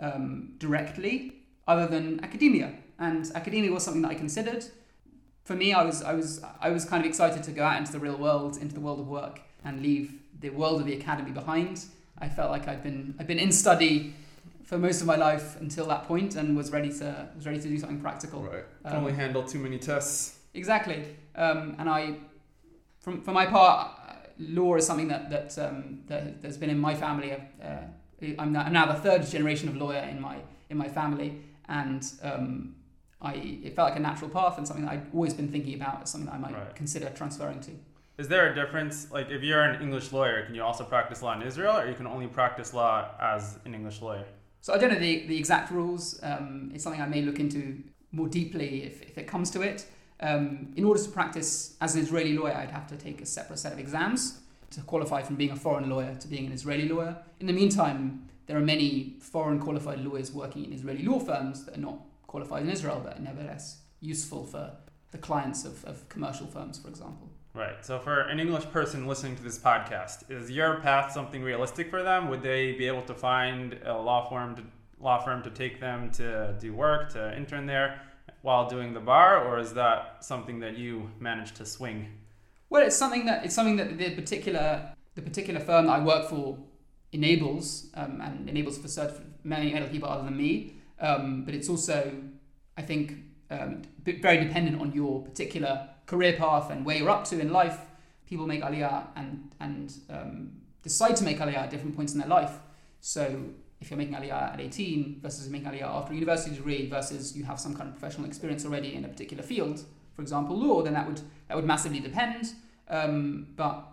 um, 0.00 0.54
directly, 0.58 1.32
other 1.66 1.86
than 1.86 2.22
academia. 2.22 2.74
And 2.98 3.30
academia 3.34 3.72
was 3.72 3.82
something 3.82 4.02
that 4.02 4.10
I 4.10 4.14
considered. 4.14 4.64
For 5.44 5.54
me, 5.54 5.72
I 5.72 5.84
was, 5.84 6.02
I, 6.02 6.12
was, 6.12 6.42
I 6.60 6.70
was 6.70 6.84
kind 6.84 7.02
of 7.04 7.08
excited 7.08 7.42
to 7.44 7.52
go 7.52 7.64
out 7.64 7.78
into 7.78 7.92
the 7.92 8.00
real 8.00 8.16
world, 8.16 8.56
into 8.56 8.74
the 8.74 8.80
world 8.80 9.00
of 9.00 9.08
work, 9.08 9.40
and 9.64 9.82
leave 9.82 10.14
the 10.40 10.50
world 10.50 10.80
of 10.80 10.86
the 10.86 10.94
academy 10.94 11.30
behind. 11.30 11.84
I 12.18 12.28
felt 12.28 12.50
like 12.50 12.68
I'd 12.68 12.82
been, 12.82 13.14
I'd 13.18 13.26
been 13.26 13.38
in 13.38 13.52
study 13.52 14.14
for 14.64 14.78
most 14.78 15.00
of 15.00 15.06
my 15.06 15.16
life 15.16 15.58
until 15.60 15.86
that 15.86 16.04
point 16.04 16.34
and 16.34 16.56
was 16.56 16.72
ready 16.72 16.92
to, 16.98 17.28
was 17.36 17.46
ready 17.46 17.60
to 17.60 17.68
do 17.68 17.78
something 17.78 18.00
practical. 18.00 18.42
Right. 18.42 18.64
Um, 18.84 18.96
only 18.98 19.12
handle 19.12 19.44
too 19.44 19.60
many 19.60 19.78
tests. 19.78 20.38
Exactly. 20.54 21.04
Um, 21.36 21.76
and 21.78 21.88
I, 21.88 22.16
from, 22.98 23.22
for 23.22 23.30
my 23.32 23.46
part, 23.46 23.95
law 24.38 24.76
is 24.76 24.86
something 24.86 25.08
that 25.08 25.30
that, 25.30 25.58
um, 25.58 26.00
that 26.06 26.36
has 26.42 26.58
been 26.58 26.70
in 26.70 26.78
my 26.78 26.94
family. 26.94 27.32
Uh, 27.32 27.76
I'm, 28.38 28.52
now, 28.52 28.62
I'm 28.62 28.72
now 28.72 28.86
the 28.86 28.98
third 28.98 29.26
generation 29.26 29.68
of 29.68 29.76
lawyer 29.76 30.00
in 30.00 30.20
my 30.20 30.38
in 30.70 30.76
my 30.76 30.88
family, 30.88 31.42
and 31.68 32.04
um, 32.22 32.76
I 33.20 33.34
it 33.34 33.76
felt 33.76 33.90
like 33.90 33.98
a 33.98 34.02
natural 34.02 34.30
path 34.30 34.58
and 34.58 34.66
something 34.66 34.84
that 34.84 34.92
I'd 34.92 35.14
always 35.14 35.34
been 35.34 35.48
thinking 35.48 35.74
about 35.74 36.02
as 36.02 36.10
something 36.10 36.26
that 36.26 36.34
I 36.34 36.38
might 36.38 36.54
right. 36.54 36.74
consider 36.74 37.10
transferring 37.10 37.60
to. 37.60 37.72
Is 38.18 38.28
there 38.28 38.50
a 38.50 38.54
difference? 38.54 39.10
Like, 39.10 39.30
if 39.30 39.42
you're 39.42 39.62
an 39.62 39.82
English 39.82 40.10
lawyer, 40.12 40.46
can 40.46 40.54
you 40.54 40.62
also 40.62 40.84
practice 40.84 41.20
law 41.20 41.34
in 41.34 41.42
Israel, 41.42 41.76
or 41.76 41.86
you 41.86 41.94
can 41.94 42.06
only 42.06 42.26
practice 42.26 42.72
law 42.72 43.10
as 43.20 43.58
an 43.66 43.74
English 43.74 44.00
lawyer? 44.00 44.24
So 44.62 44.72
I 44.72 44.78
don't 44.78 44.90
know 44.90 44.98
the, 44.98 45.26
the 45.26 45.36
exact 45.36 45.70
rules. 45.70 46.18
Um, 46.22 46.70
it's 46.74 46.82
something 46.82 47.02
I 47.02 47.06
may 47.06 47.22
look 47.22 47.38
into 47.38 47.82
more 48.12 48.28
deeply 48.28 48.84
if, 48.84 49.02
if 49.02 49.18
it 49.18 49.26
comes 49.26 49.50
to 49.50 49.60
it. 49.60 49.86
Um, 50.20 50.72
in 50.76 50.84
order 50.84 51.02
to 51.02 51.08
practice 51.10 51.76
as 51.80 51.94
an 51.94 52.02
Israeli 52.02 52.36
lawyer, 52.36 52.54
I'd 52.54 52.70
have 52.70 52.86
to 52.88 52.96
take 52.96 53.20
a 53.20 53.26
separate 53.26 53.58
set 53.58 53.72
of 53.72 53.78
exams 53.78 54.40
to 54.70 54.80
qualify 54.82 55.22
from 55.22 55.36
being 55.36 55.50
a 55.50 55.56
foreign 55.56 55.88
lawyer 55.88 56.14
to 56.14 56.28
being 56.28 56.46
an 56.46 56.52
Israeli 56.52 56.88
lawyer. 56.88 57.16
In 57.40 57.46
the 57.46 57.52
meantime, 57.52 58.28
there 58.46 58.56
are 58.56 58.60
many 58.60 59.16
foreign 59.20 59.58
qualified 59.58 60.00
lawyers 60.00 60.32
working 60.32 60.64
in 60.64 60.72
Israeli 60.72 61.02
law 61.02 61.18
firms 61.18 61.64
that 61.64 61.76
are 61.76 61.80
not 61.80 61.98
qualified 62.26 62.62
in 62.62 62.70
Israel, 62.70 63.00
but 63.04 63.18
are 63.18 63.20
nevertheless 63.20 63.78
useful 64.00 64.44
for 64.44 64.72
the 65.10 65.18
clients 65.18 65.64
of, 65.64 65.84
of 65.84 66.08
commercial 66.08 66.46
firms, 66.46 66.78
for 66.78 66.88
example. 66.88 67.28
Right. 67.54 67.84
So, 67.84 67.98
for 67.98 68.20
an 68.20 68.38
English 68.38 68.64
person 68.70 69.06
listening 69.06 69.36
to 69.36 69.42
this 69.42 69.58
podcast, 69.58 70.30
is 70.30 70.50
your 70.50 70.80
path 70.80 71.12
something 71.12 71.42
realistic 71.42 71.88
for 71.88 72.02
them? 72.02 72.28
Would 72.28 72.42
they 72.42 72.72
be 72.72 72.86
able 72.86 73.02
to 73.02 73.14
find 73.14 73.78
a 73.84 73.96
law 73.96 74.28
firm 74.28 74.56
to, 74.56 74.62
law 75.00 75.24
firm 75.24 75.42
to 75.42 75.50
take 75.50 75.80
them 75.80 76.10
to 76.12 76.54
do 76.60 76.74
work, 76.74 77.10
to 77.14 77.34
intern 77.34 77.64
there? 77.64 78.02
While 78.46 78.68
doing 78.68 78.94
the 78.94 79.00
bar, 79.00 79.44
or 79.44 79.58
is 79.58 79.74
that 79.74 80.18
something 80.20 80.60
that 80.60 80.78
you 80.78 81.10
managed 81.18 81.56
to 81.56 81.66
swing? 81.66 82.06
Well, 82.70 82.86
it's 82.86 82.96
something 82.96 83.26
that 83.26 83.44
it's 83.44 83.56
something 83.56 83.76
that 83.76 83.98
the 83.98 84.10
particular 84.14 84.92
the 85.16 85.22
particular 85.22 85.58
firm 85.58 85.86
that 85.86 85.94
I 86.00 86.04
work 86.04 86.30
for 86.30 86.56
enables 87.10 87.90
um, 87.94 88.20
and 88.20 88.48
enables 88.48 88.78
for 88.78 88.86
certain 88.86 89.34
many 89.42 89.76
other 89.76 89.88
people 89.88 90.08
other 90.08 90.22
than 90.22 90.36
me. 90.36 90.74
Um, 91.00 91.44
but 91.44 91.54
it's 91.54 91.68
also, 91.68 91.98
I 92.76 92.82
think, 92.82 93.14
um, 93.50 93.82
very 94.04 94.38
dependent 94.44 94.80
on 94.80 94.92
your 94.92 95.22
particular 95.24 95.88
career 96.06 96.34
path 96.34 96.70
and 96.70 96.86
where 96.86 96.96
you're 96.96 97.10
up 97.10 97.24
to 97.30 97.40
in 97.40 97.50
life. 97.52 97.78
People 98.28 98.46
make 98.46 98.62
aliyah 98.62 99.08
and 99.16 99.50
and 99.58 99.92
um, 100.08 100.52
decide 100.82 101.16
to 101.16 101.24
make 101.24 101.38
aliyah 101.40 101.64
at 101.66 101.70
different 101.70 101.96
points 101.96 102.12
in 102.12 102.20
their 102.20 102.28
life. 102.28 102.54
So 103.00 103.22
if 103.80 103.90
you're 103.90 103.98
making 103.98 104.14
Aliyah 104.14 104.54
at 104.54 104.60
18 104.60 105.20
versus 105.22 105.48
making 105.48 105.68
Aliyah 105.68 105.82
after 105.82 106.12
a 106.12 106.16
university 106.16 106.54
degree 106.54 106.88
versus 106.88 107.36
you 107.36 107.44
have 107.44 107.60
some 107.60 107.74
kind 107.74 107.88
of 107.88 107.98
professional 107.98 108.26
experience 108.26 108.64
already 108.64 108.94
in 108.94 109.04
a 109.04 109.08
particular 109.08 109.42
field, 109.42 109.84
for 110.14 110.22
example, 110.22 110.56
law, 110.56 110.82
then 110.82 110.94
that 110.94 111.06
would 111.06 111.20
that 111.48 111.56
would 111.56 111.66
massively 111.66 112.00
depend. 112.00 112.54
Um, 112.88 113.48
but 113.56 113.84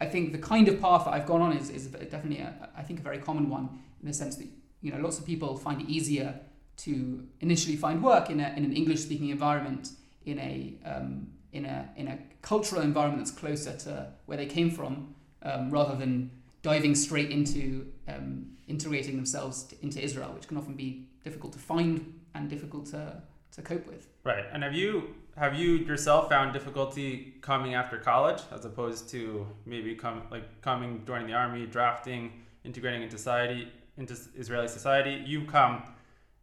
I 0.00 0.06
think 0.06 0.32
the 0.32 0.38
kind 0.38 0.68
of 0.68 0.80
path 0.80 1.04
that 1.04 1.12
I've 1.12 1.26
gone 1.26 1.42
on 1.42 1.52
is, 1.52 1.70
is 1.70 1.86
definitely, 1.88 2.38
a, 2.38 2.70
I 2.76 2.82
think, 2.82 3.00
a 3.00 3.02
very 3.02 3.18
common 3.18 3.50
one 3.50 3.68
in 4.00 4.06
the 4.06 4.14
sense 4.14 4.36
that 4.36 4.48
you 4.80 4.92
know 4.92 4.98
lots 4.98 5.18
of 5.18 5.26
people 5.26 5.56
find 5.56 5.82
it 5.82 5.88
easier 5.88 6.40
to 6.78 7.26
initially 7.40 7.76
find 7.76 8.02
work 8.02 8.30
in, 8.30 8.40
a, 8.40 8.48
in 8.56 8.64
an 8.64 8.72
English-speaking 8.72 9.30
environment 9.30 9.90
in 10.24 10.38
a 10.38 10.74
um, 10.84 11.28
in 11.52 11.64
a 11.64 11.90
in 11.96 12.08
a 12.08 12.18
cultural 12.40 12.80
environment 12.82 13.24
that's 13.24 13.36
closer 13.36 13.76
to 13.76 14.08
where 14.26 14.38
they 14.38 14.46
came 14.46 14.70
from, 14.70 15.14
um, 15.42 15.70
rather 15.70 15.94
than 15.96 16.30
diving 16.62 16.94
straight 16.94 17.30
into 17.30 17.86
um, 18.08 18.46
integrating 18.66 19.16
themselves 19.16 19.64
to, 19.64 19.76
into 19.82 20.02
Israel, 20.02 20.32
which 20.34 20.48
can 20.48 20.56
often 20.56 20.74
be 20.74 21.08
difficult 21.24 21.52
to 21.52 21.58
find 21.58 22.20
and 22.34 22.48
difficult 22.48 22.86
to, 22.86 23.22
to 23.52 23.62
cope 23.62 23.86
with. 23.86 24.08
Right. 24.24 24.44
And 24.52 24.62
have 24.62 24.74
you 24.74 25.14
have 25.36 25.54
you 25.54 25.76
yourself 25.76 26.28
found 26.28 26.52
difficulty 26.52 27.34
coming 27.40 27.74
after 27.74 27.96
college 27.98 28.42
as 28.50 28.64
opposed 28.64 29.08
to 29.10 29.46
maybe 29.66 29.94
come 29.94 30.22
like 30.30 30.60
coming 30.62 31.02
joining 31.06 31.28
the 31.28 31.34
army, 31.34 31.66
drafting, 31.66 32.32
integrating 32.64 33.02
into 33.02 33.16
society, 33.16 33.68
into 33.96 34.16
Israeli 34.36 34.68
society? 34.68 35.22
You 35.26 35.44
come 35.44 35.82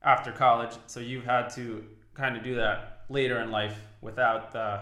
after 0.01 0.31
college, 0.31 0.75
so 0.87 0.99
you've 0.99 1.25
had 1.25 1.49
to 1.55 1.83
kind 2.13 2.37
of 2.37 2.43
do 2.43 2.55
that 2.55 3.03
later 3.09 3.41
in 3.41 3.51
life 3.51 3.77
without 4.01 4.51
the 4.53 4.81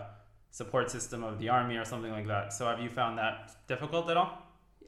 support 0.52 0.92
system 0.92 1.24
of 1.24 1.40
the 1.40 1.50
army 1.50 1.78
or 1.78 1.86
something 1.86 2.12
like 2.12 2.28
that. 2.28 2.54
So 2.54 2.68
have 2.68 2.80
you 2.80 2.90
found 2.90 3.18
that 3.18 3.52
difficult 3.68 4.10
at 4.10 4.18
all? 4.18 4.43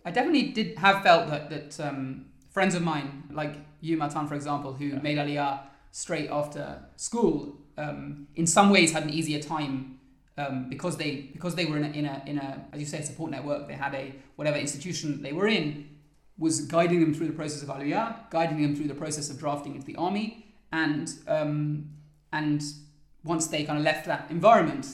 I 0.05 0.11
definitely 0.11 0.51
did 0.51 0.77
have 0.77 1.01
felt 1.03 1.27
that 1.29 1.49
that 1.49 1.79
um, 1.87 2.25
friends 2.51 2.75
of 2.75 2.81
mine, 2.81 3.23
like 3.31 3.55
you, 3.81 3.97
Matan, 3.97 4.27
for 4.27 4.35
example, 4.35 4.73
who 4.73 4.85
Yeah. 4.85 4.99
made 5.01 5.17
Aliyah 5.17 5.59
straight 5.91 6.29
after 6.29 6.63
school, 6.95 7.57
um, 7.77 8.27
in 8.35 8.47
some 8.47 8.69
ways 8.69 8.91
had 8.93 9.03
an 9.03 9.09
easier 9.09 9.41
time 9.41 9.99
um, 10.37 10.69
because 10.69 10.97
they 10.97 11.11
because 11.33 11.55
they 11.55 11.65
were 11.65 11.77
in 11.77 11.83
a, 11.85 11.89
in 11.99 12.05
a 12.05 12.23
in 12.25 12.37
a 12.37 12.65
as 12.73 12.79
you 12.79 12.85
say 12.85 12.99
a 12.99 13.03
support 13.03 13.31
network. 13.31 13.67
They 13.67 13.73
had 13.75 13.93
a 13.95 14.13
whatever 14.37 14.57
institution 14.57 15.21
they 15.21 15.33
were 15.33 15.47
in 15.47 15.89
was 16.37 16.61
guiding 16.61 16.99
them 16.99 17.13
through 17.13 17.27
the 17.27 17.33
process 17.33 17.63
of 17.63 17.69
Aliyah, 17.69 18.29
guiding 18.29 18.61
them 18.61 18.75
through 18.75 18.89
the 18.89 18.93
process 19.03 19.29
of 19.29 19.39
drafting 19.39 19.73
into 19.75 19.87
the 19.87 19.95
army, 19.95 20.45
and 20.71 21.09
um, 21.27 21.89
and 22.31 22.61
once 23.23 23.47
they 23.47 23.63
kind 23.63 23.79
of 23.79 23.85
left 23.85 24.05
that 24.05 24.29
environment, 24.29 24.85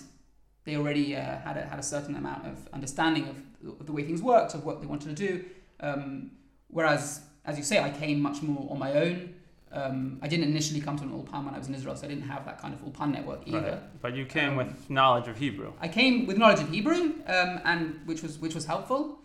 they 0.64 0.76
already 0.76 1.16
uh, 1.16 1.38
had 1.40 1.58
a, 1.58 1.64
had 1.66 1.80
a 1.80 1.84
certain 1.84 2.16
amount 2.16 2.46
of 2.46 2.68
understanding 2.74 3.28
of, 3.28 3.80
of 3.80 3.86
the 3.86 3.92
way 3.92 4.04
things 4.04 4.22
worked, 4.22 4.54
of 4.54 4.64
what 4.66 4.82
they 4.82 4.88
wanted 4.88 5.16
to 5.16 5.28
do. 5.28 5.46
Um, 5.80 6.32
whereas, 6.68 7.22
as 7.46 7.58
you 7.58 7.64
say, 7.64 7.82
I 7.82 7.90
came 7.90 8.22
much 8.22 8.42
more 8.42 8.68
on 8.72 8.78
my 8.78 8.94
own. 8.94 9.34
Um, 9.74 10.20
I 10.22 10.28
didn't 10.28 10.50
initially 10.50 10.82
come 10.82 10.98
to 10.98 11.04
an 11.04 11.12
Ulpan 11.12 11.46
when 11.46 11.56
I 11.56 11.58
was 11.58 11.68
in 11.68 11.74
Israel, 11.74 11.96
so 11.96 12.06
I 12.06 12.10
didn't 12.10 12.28
have 12.28 12.46
that 12.46 12.60
kind 12.62 12.74
of 12.74 12.82
Ulpan 12.82 13.12
network 13.14 13.42
either. 13.48 13.60
Right. 13.60 14.02
But 14.02 14.16
you 14.16 14.26
came 14.26 14.52
Um, 14.52 14.56
with 14.58 14.90
knowledge 14.90 15.28
of 15.30 15.38
Hebrew. 15.38 15.72
I 15.80 15.88
came 15.88 16.26
with 16.28 16.38
knowledge 16.38 16.60
of 16.60 16.70
Hebrew, 16.70 17.14
um, 17.26 17.62
and 17.64 18.00
which 18.06 18.22
was 18.22 18.38
which 18.38 18.54
was 18.54 18.66
helpful. 18.66 19.20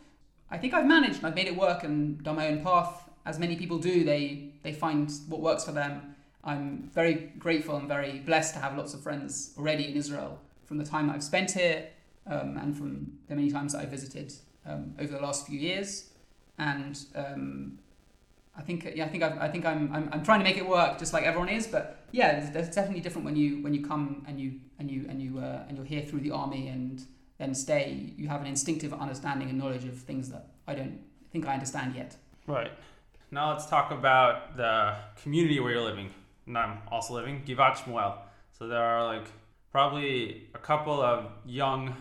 I 0.50 0.56
think 0.58 0.72
I've 0.72 0.86
managed. 0.86 1.24
I've 1.24 1.34
made 1.34 1.48
it 1.48 1.56
work 1.56 1.82
and 1.82 2.22
done 2.22 2.36
my 2.36 2.46
own 2.48 2.62
path. 2.62 3.10
As 3.24 3.40
many 3.40 3.56
people 3.56 3.78
do, 3.78 4.04
they 4.04 4.52
they 4.62 4.72
find 4.72 5.10
what 5.28 5.40
works 5.40 5.64
for 5.64 5.72
them. 5.72 6.14
I'm 6.44 6.90
very 6.94 7.14
grateful 7.40 7.74
and 7.76 7.88
very 7.88 8.20
blessed 8.20 8.54
to 8.54 8.60
have 8.60 8.76
lots 8.76 8.94
of 8.94 9.02
friends 9.02 9.52
already 9.58 9.88
in 9.90 9.96
Israel 9.96 10.38
from 10.66 10.78
the 10.78 10.84
time 10.84 11.08
I've 11.08 11.22
spent 11.22 11.52
here 11.52 11.88
um, 12.26 12.58
and 12.58 12.76
from 12.76 13.18
the 13.28 13.36
many 13.36 13.50
times 13.50 13.72
that 13.72 13.80
I 13.80 13.86
visited 13.86 14.32
um, 14.66 14.94
over 14.98 15.12
the 15.12 15.20
last 15.20 15.46
few 15.46 15.58
years. 15.58 16.10
And 16.58 16.98
um, 17.14 17.78
I 18.56 18.62
think 18.62 18.90
yeah, 18.94 19.04
I 19.04 19.08
think 19.08 19.22
I've, 19.22 19.38
I 19.38 19.48
think 19.48 19.64
I'm, 19.64 19.92
I'm 19.92 20.08
I'm 20.12 20.24
trying 20.24 20.40
to 20.40 20.44
make 20.44 20.56
it 20.56 20.66
work 20.66 20.98
just 20.98 21.12
like 21.12 21.24
everyone 21.24 21.48
is. 21.48 21.66
But 21.66 22.04
yeah, 22.12 22.38
it's, 22.38 22.56
it's 22.56 22.74
definitely 22.74 23.00
different 23.00 23.24
when 23.24 23.36
you 23.36 23.62
when 23.62 23.74
you 23.74 23.84
come 23.84 24.24
and 24.26 24.40
you 24.40 24.60
and 24.78 24.90
you 24.90 25.06
and 25.08 25.22
you 25.22 25.38
uh, 25.38 25.64
and 25.68 25.76
you're 25.76 25.86
here 25.86 26.02
through 26.02 26.20
the 26.20 26.30
army 26.30 26.68
and 26.68 27.02
then 27.38 27.54
stay. 27.54 28.12
You 28.16 28.28
have 28.28 28.40
an 28.40 28.46
instinctive 28.46 28.92
understanding 28.94 29.50
and 29.50 29.58
knowledge 29.58 29.84
of 29.84 29.98
things 29.98 30.30
that 30.30 30.48
I 30.66 30.74
don't 30.74 31.00
think 31.30 31.46
I 31.46 31.54
understand 31.54 31.94
yet. 31.94 32.16
Right. 32.46 32.72
Now 33.30 33.52
let's 33.52 33.66
talk 33.66 33.90
about 33.90 34.56
the 34.56 34.94
community 35.22 35.60
where 35.60 35.72
you're 35.72 35.82
living. 35.82 36.10
And 36.46 36.56
I'm 36.56 36.78
also 36.90 37.14
living, 37.14 37.42
Givat 37.44 37.76
Shmuel. 37.76 38.18
So 38.56 38.68
there 38.68 38.82
are 38.82 39.04
like 39.04 39.26
probably 39.70 40.48
a 40.54 40.58
couple 40.58 41.00
of 41.00 41.26
young 41.44 41.94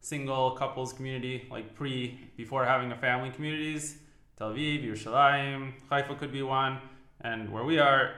single 0.00 0.52
couples 0.52 0.92
community, 0.92 1.46
like 1.50 1.74
pre, 1.74 2.18
before 2.36 2.64
having 2.64 2.92
a 2.92 2.96
family 2.96 3.30
communities. 3.30 3.98
Tel 4.36 4.52
Aviv, 4.52 4.84
Yerushalayim, 4.84 5.72
Haifa 5.90 6.14
could 6.16 6.32
be 6.32 6.42
one. 6.42 6.78
And 7.20 7.52
where 7.52 7.64
we 7.64 7.78
are, 7.78 8.14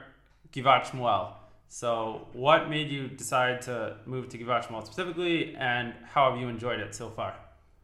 Givat 0.51 0.85
Shmuel. 0.85 1.33
So 1.67 2.27
what 2.33 2.69
made 2.69 2.89
you 2.89 3.07
decide 3.07 3.61
to 3.63 3.97
move 4.05 4.29
to 4.29 4.37
Givat 4.37 4.65
Shmuel 4.65 4.83
specifically 4.85 5.55
and 5.55 5.93
how 6.05 6.31
have 6.31 6.39
you 6.39 6.47
enjoyed 6.47 6.79
it 6.79 6.95
so 6.95 7.09
far? 7.09 7.35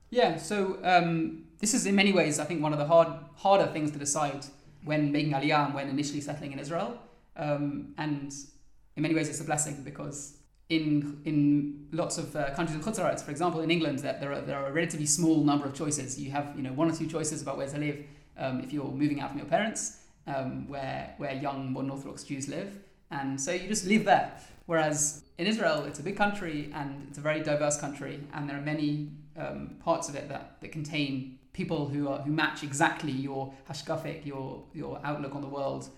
Yeah, 0.09 0.37
so 0.37 0.79
um, 0.83 1.43
this 1.59 1.73
is 1.73 1.85
in 1.85 1.95
many 1.95 2.11
ways, 2.11 2.39
I 2.39 2.45
think, 2.45 2.61
one 2.61 2.73
of 2.73 2.79
the 2.79 2.85
hard, 2.85 3.07
harder 3.35 3.67
things 3.67 3.91
to 3.91 3.99
decide 3.99 4.45
when 4.83 5.11
making 5.11 5.33
Aliyah 5.33 5.67
and 5.67 5.73
when 5.73 5.87
initially 5.87 6.21
settling 6.21 6.51
in 6.51 6.59
Israel. 6.59 6.97
Um, 7.37 7.93
and 7.97 8.33
in 8.95 9.03
many 9.03 9.15
ways, 9.15 9.29
it's 9.29 9.39
a 9.39 9.43
blessing 9.43 9.83
because 9.83 10.37
in 10.71 11.21
in 11.25 11.87
lots 11.91 12.17
of 12.17 12.33
uh, 12.35 12.53
countries 12.55 12.75
in 12.77 12.81
Chutzaretz, 12.81 13.21
for 13.23 13.31
example, 13.31 13.59
in 13.61 13.69
England, 13.69 13.99
that 13.99 14.21
there 14.21 14.31
are 14.31 14.41
there 14.41 14.57
are 14.57 14.67
a 14.67 14.71
relatively 14.71 15.05
small 15.05 15.43
number 15.43 15.65
of 15.65 15.73
choices. 15.73 16.19
You 16.19 16.31
have 16.31 16.53
you 16.55 16.63
know 16.63 16.73
one 16.73 16.89
or 16.89 16.95
two 16.95 17.07
choices 17.07 17.41
about 17.41 17.57
where 17.57 17.67
to 17.67 17.77
live 17.77 17.97
um, 18.37 18.61
if 18.61 18.71
you're 18.71 18.91
moving 19.03 19.19
out 19.19 19.29
from 19.31 19.39
your 19.39 19.47
parents, 19.47 19.97
um, 20.27 20.67
where 20.69 21.13
where 21.17 21.33
young 21.33 21.73
modern 21.73 21.91
Orthodox 21.91 22.23
Jews 22.23 22.47
live, 22.47 22.79
and 23.11 23.39
so 23.39 23.51
you 23.51 23.67
just 23.67 23.85
live 23.85 24.05
there. 24.05 24.31
Whereas 24.65 25.23
in 25.37 25.45
Israel, 25.45 25.83
it's 25.85 25.99
a 25.99 26.03
big 26.03 26.15
country 26.15 26.71
and 26.73 27.05
it's 27.09 27.17
a 27.17 27.21
very 27.21 27.41
diverse 27.41 27.77
country, 27.77 28.23
and 28.33 28.49
there 28.49 28.57
are 28.57 28.67
many 28.73 29.09
um, 29.35 29.75
parts 29.83 30.07
of 30.07 30.15
it 30.15 30.29
that, 30.29 30.61
that 30.61 30.71
contain 30.71 31.37
people 31.51 31.89
who 31.89 32.07
are 32.07 32.19
who 32.19 32.31
match 32.31 32.63
exactly 32.63 33.11
your 33.11 33.53
hashkafik, 33.69 34.25
your 34.25 34.63
your 34.73 35.01
outlook 35.03 35.35
on 35.35 35.41
the 35.41 35.53
world, 35.59 35.89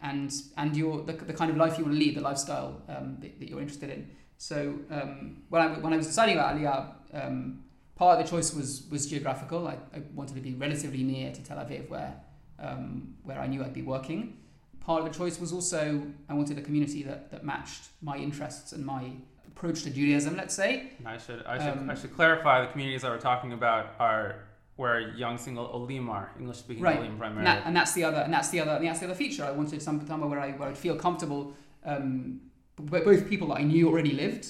and 0.00 0.32
and 0.56 0.76
your 0.76 1.02
the, 1.02 1.12
the 1.12 1.32
kind 1.32 1.50
of 1.50 1.56
life 1.56 1.78
you 1.78 1.84
want 1.84 1.94
to 1.94 1.98
lead, 1.98 2.16
the 2.16 2.20
lifestyle 2.20 2.82
um, 2.88 3.16
that, 3.20 3.38
that 3.38 3.48
you're 3.48 3.60
interested 3.60 3.90
in. 3.90 4.10
So 4.36 4.78
um, 4.90 5.42
when 5.48 5.62
I 5.62 5.78
when 5.78 5.92
I 5.92 5.96
was 5.96 6.06
deciding 6.06 6.36
about 6.36 6.56
Aliyah, 6.56 7.26
um, 7.26 7.64
part 7.96 8.18
of 8.18 8.24
the 8.24 8.30
choice 8.30 8.54
was 8.54 8.86
was 8.90 9.06
geographical. 9.06 9.66
I, 9.66 9.74
I 9.94 10.02
wanted 10.14 10.34
to 10.34 10.40
be 10.40 10.54
relatively 10.54 11.02
near 11.02 11.32
to 11.32 11.42
Tel 11.42 11.58
Aviv, 11.58 11.88
where 11.88 12.14
um, 12.60 13.14
where 13.24 13.40
I 13.40 13.46
knew 13.46 13.62
I'd 13.64 13.74
be 13.74 13.82
working. 13.82 14.38
Part 14.80 15.04
of 15.04 15.12
the 15.12 15.18
choice 15.18 15.38
was 15.38 15.52
also 15.52 16.02
I 16.28 16.34
wanted 16.34 16.56
a 16.58 16.62
community 16.62 17.02
that, 17.02 17.30
that 17.30 17.44
matched 17.44 17.88
my 18.00 18.16
interests 18.16 18.72
and 18.72 18.86
my 18.86 19.10
approach 19.46 19.82
to 19.82 19.90
Judaism. 19.90 20.36
Let's 20.36 20.54
say. 20.54 20.92
I 21.04 21.18
should 21.18 21.44
I 21.44 21.58
should 21.58 21.76
Um, 21.76 21.90
I 21.90 21.94
should 21.94 22.14
clarify 22.14 22.60
the 22.64 22.68
communities 22.68 23.02
that 23.02 23.10
we're 23.10 23.18
talking 23.18 23.52
about 23.52 23.94
are 23.98 24.47
where 24.78 25.00
young 25.16 25.36
single 25.36 25.66
olim 25.66 26.08
are 26.08 26.30
English 26.38 26.58
speaking 26.58 26.84
Right. 26.84 27.18
primarily. 27.18 27.44
that, 27.44 27.66
and 27.66 27.74
that's 27.76 27.92
the 27.94 28.04
other, 28.04 28.18
and 28.18 28.32
that's 28.32 28.50
the 28.50 28.60
other, 28.60 28.74
and 28.78 28.86
that's 28.86 29.00
the 29.00 29.06
other 29.06 29.14
feature. 29.24 29.44
I 29.44 29.50
wanted 29.50 29.82
some 29.82 30.06
somewhere 30.06 30.30
where 30.30 30.40
I 30.40 30.52
where 30.52 30.68
I'd 30.68 30.78
feel 30.78 30.96
comfortable, 30.96 31.52
um, 31.84 32.40
both 32.76 33.28
people 33.28 33.48
that 33.48 33.58
I 33.58 33.64
knew 33.64 33.88
already 33.88 34.12
lived, 34.12 34.46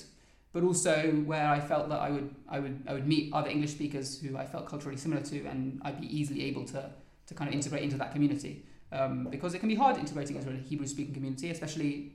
but 0.52 0.62
also 0.62 0.94
where 1.30 1.49
I 1.49 1.61
felt 1.61 1.88
that 1.88 2.00
I 2.00 2.11
would 2.11 2.28
I 2.47 2.58
would 2.61 2.76
I 2.87 2.92
would 2.92 3.06
meet 3.06 3.32
other 3.32 3.49
English 3.49 3.70
speakers 3.70 4.20
who 4.20 4.37
I 4.37 4.44
felt 4.44 4.66
culturally 4.66 4.99
similar 4.99 5.23
to, 5.23 5.47
and 5.47 5.80
I'd 5.82 6.00
be 6.00 6.08
easily 6.18 6.44
able 6.44 6.64
to 6.66 6.90
to 7.28 7.35
kind 7.35 7.49
of 7.49 7.54
integrate 7.54 7.82
into 7.82 7.97
that 7.97 8.12
community. 8.12 8.64
Um, 8.92 9.28
because 9.30 9.54
it 9.54 9.61
can 9.61 9.68
be 9.68 9.75
hard 9.75 9.97
integrating 9.99 10.37
into 10.37 10.50
a 10.50 10.54
Hebrew 10.70 10.87
speaking 10.87 11.14
community, 11.14 11.50
especially 11.50 12.12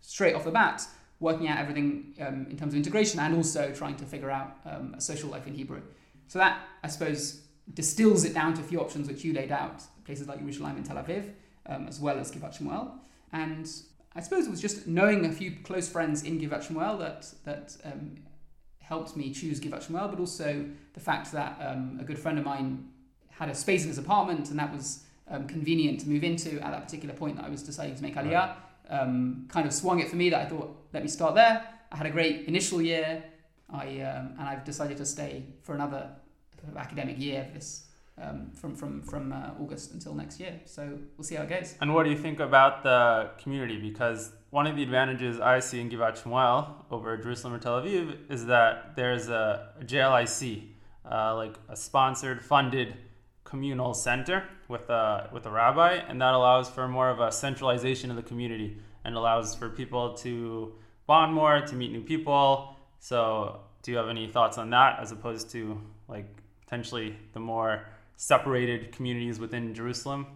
straight 0.00 0.34
off 0.34 0.44
the 0.44 0.50
bat, 0.50 0.86
working 1.18 1.46
out 1.48 1.58
everything 1.58 2.14
um, 2.20 2.46
in 2.50 2.56
terms 2.58 2.72
of 2.74 2.78
integration 2.78 3.20
and 3.20 3.34
also 3.34 3.70
trying 3.72 3.96
to 3.96 4.04
figure 4.04 4.30
out 4.30 4.56
um, 4.66 4.94
a 4.96 5.00
social 5.00 5.28
life 5.30 5.46
in 5.46 5.54
Hebrew. 5.54 5.82
So 6.28 6.38
that, 6.38 6.60
I 6.84 6.88
suppose, 6.88 7.40
distills 7.74 8.24
it 8.24 8.34
down 8.34 8.54
to 8.54 8.60
a 8.60 8.64
few 8.64 8.80
options 8.80 9.08
which 9.08 9.24
you 9.24 9.32
laid 9.32 9.52
out, 9.52 9.82
places 10.04 10.28
like 10.28 10.40
Yerushalayim 10.40 10.76
and 10.76 10.84
Tel 10.84 10.96
Aviv, 10.96 11.30
um, 11.66 11.86
as 11.86 12.00
well 12.00 12.18
as 12.18 12.32
Givat 12.32 12.58
Shmuel. 12.58 12.92
And 13.32 13.70
I 14.14 14.20
suppose 14.20 14.46
it 14.46 14.50
was 14.50 14.60
just 14.60 14.86
knowing 14.86 15.26
a 15.26 15.32
few 15.32 15.56
close 15.62 15.88
friends 15.88 16.24
in 16.24 16.40
Givat 16.40 16.66
Shmuel 16.66 16.98
that, 16.98 17.32
that 17.44 17.76
um, 17.84 18.16
helped 18.80 19.16
me 19.16 19.32
choose 19.32 19.60
Givat 19.60 19.86
Shmuel, 19.86 20.10
but 20.10 20.18
also 20.18 20.66
the 20.94 21.00
fact 21.00 21.32
that 21.32 21.58
um, 21.60 21.98
a 22.00 22.04
good 22.04 22.18
friend 22.18 22.38
of 22.38 22.44
mine 22.44 22.88
had 23.30 23.48
a 23.48 23.54
space 23.54 23.82
in 23.82 23.88
his 23.88 23.98
apartment 23.98 24.50
and 24.50 24.58
that 24.58 24.72
was 24.72 25.04
um, 25.28 25.46
convenient 25.46 26.00
to 26.00 26.08
move 26.08 26.24
into 26.24 26.60
at 26.60 26.72
that 26.72 26.82
particular 26.82 27.14
point 27.14 27.36
that 27.36 27.44
I 27.44 27.48
was 27.48 27.62
deciding 27.62 27.94
to 27.94 28.02
make 28.02 28.16
Aliyah. 28.16 28.54
Um, 28.88 29.46
kind 29.48 29.66
of 29.66 29.72
swung 29.72 30.00
it 30.00 30.08
for 30.08 30.16
me 30.16 30.30
that 30.30 30.40
I 30.44 30.48
thought, 30.48 30.76
let 30.92 31.04
me 31.04 31.08
start 31.08 31.36
there. 31.36 31.64
I 31.92 31.96
had 31.96 32.06
a 32.06 32.10
great 32.10 32.46
initial 32.46 32.82
year, 32.82 33.22
I, 33.72 34.00
um, 34.00 34.34
and 34.38 34.48
I've 34.48 34.64
decided 34.64 34.96
to 34.96 35.06
stay 35.06 35.44
for 35.62 35.76
another 35.76 36.10
academic 36.76 37.18
year 37.18 37.42
of 37.42 37.54
this 37.54 37.86
um, 38.20 38.50
from 38.54 38.74
from 38.74 39.02
from 39.02 39.32
uh, 39.32 39.50
August 39.60 39.92
until 39.92 40.14
next 40.14 40.40
year. 40.40 40.60
So 40.64 40.98
we'll 41.16 41.24
see 41.24 41.36
how 41.36 41.42
it 41.42 41.48
goes. 41.48 41.74
And 41.80 41.94
what 41.94 42.04
do 42.04 42.10
you 42.10 42.18
think 42.18 42.40
about 42.40 42.82
the 42.82 43.30
community? 43.42 43.78
Because 43.78 44.32
one 44.50 44.66
of 44.66 44.76
the 44.76 44.82
advantages 44.82 45.40
I 45.40 45.60
see 45.60 45.80
in 45.80 45.88
Givat 45.90 46.22
Shmuel 46.22 46.84
over 46.90 47.16
Jerusalem 47.16 47.54
or 47.54 47.58
Tel 47.58 47.80
Aviv 47.80 48.30
is 48.30 48.46
that 48.46 48.96
there's 48.96 49.28
a, 49.28 49.72
a 49.80 49.84
JLIC, 49.84 50.68
uh, 51.10 51.36
like 51.36 51.54
a 51.68 51.76
sponsored, 51.76 52.42
funded 52.42 52.96
communal 53.44 53.94
center 53.94 54.44
with 54.68 54.88
a 54.90 55.28
with 55.32 55.46
a 55.46 55.50
rabbi, 55.50 55.94
and 55.94 56.20
that 56.20 56.34
allows 56.34 56.68
for 56.68 56.88
more 56.88 57.10
of 57.10 57.20
a 57.20 57.32
centralization 57.32 58.10
of 58.10 58.16
the 58.16 58.22
community 58.22 58.78
and 59.04 59.16
allows 59.16 59.54
for 59.54 59.70
people 59.70 60.14
to 60.14 60.72
bond 61.06 61.32
more, 61.32 61.60
to 61.60 61.74
meet 61.74 61.90
new 61.90 62.02
people. 62.02 62.76
So, 62.98 63.60
do 63.82 63.90
you 63.90 63.96
have 63.96 64.08
any 64.08 64.28
thoughts 64.28 64.58
on 64.58 64.70
that, 64.70 65.00
as 65.00 65.10
opposed 65.10 65.50
to 65.52 65.80
like 66.06 66.39
potentially 66.70 67.16
the 67.32 67.40
more 67.40 67.84
separated 68.16 68.92
communities 68.92 69.40
within 69.40 69.74
Jerusalem? 69.74 70.26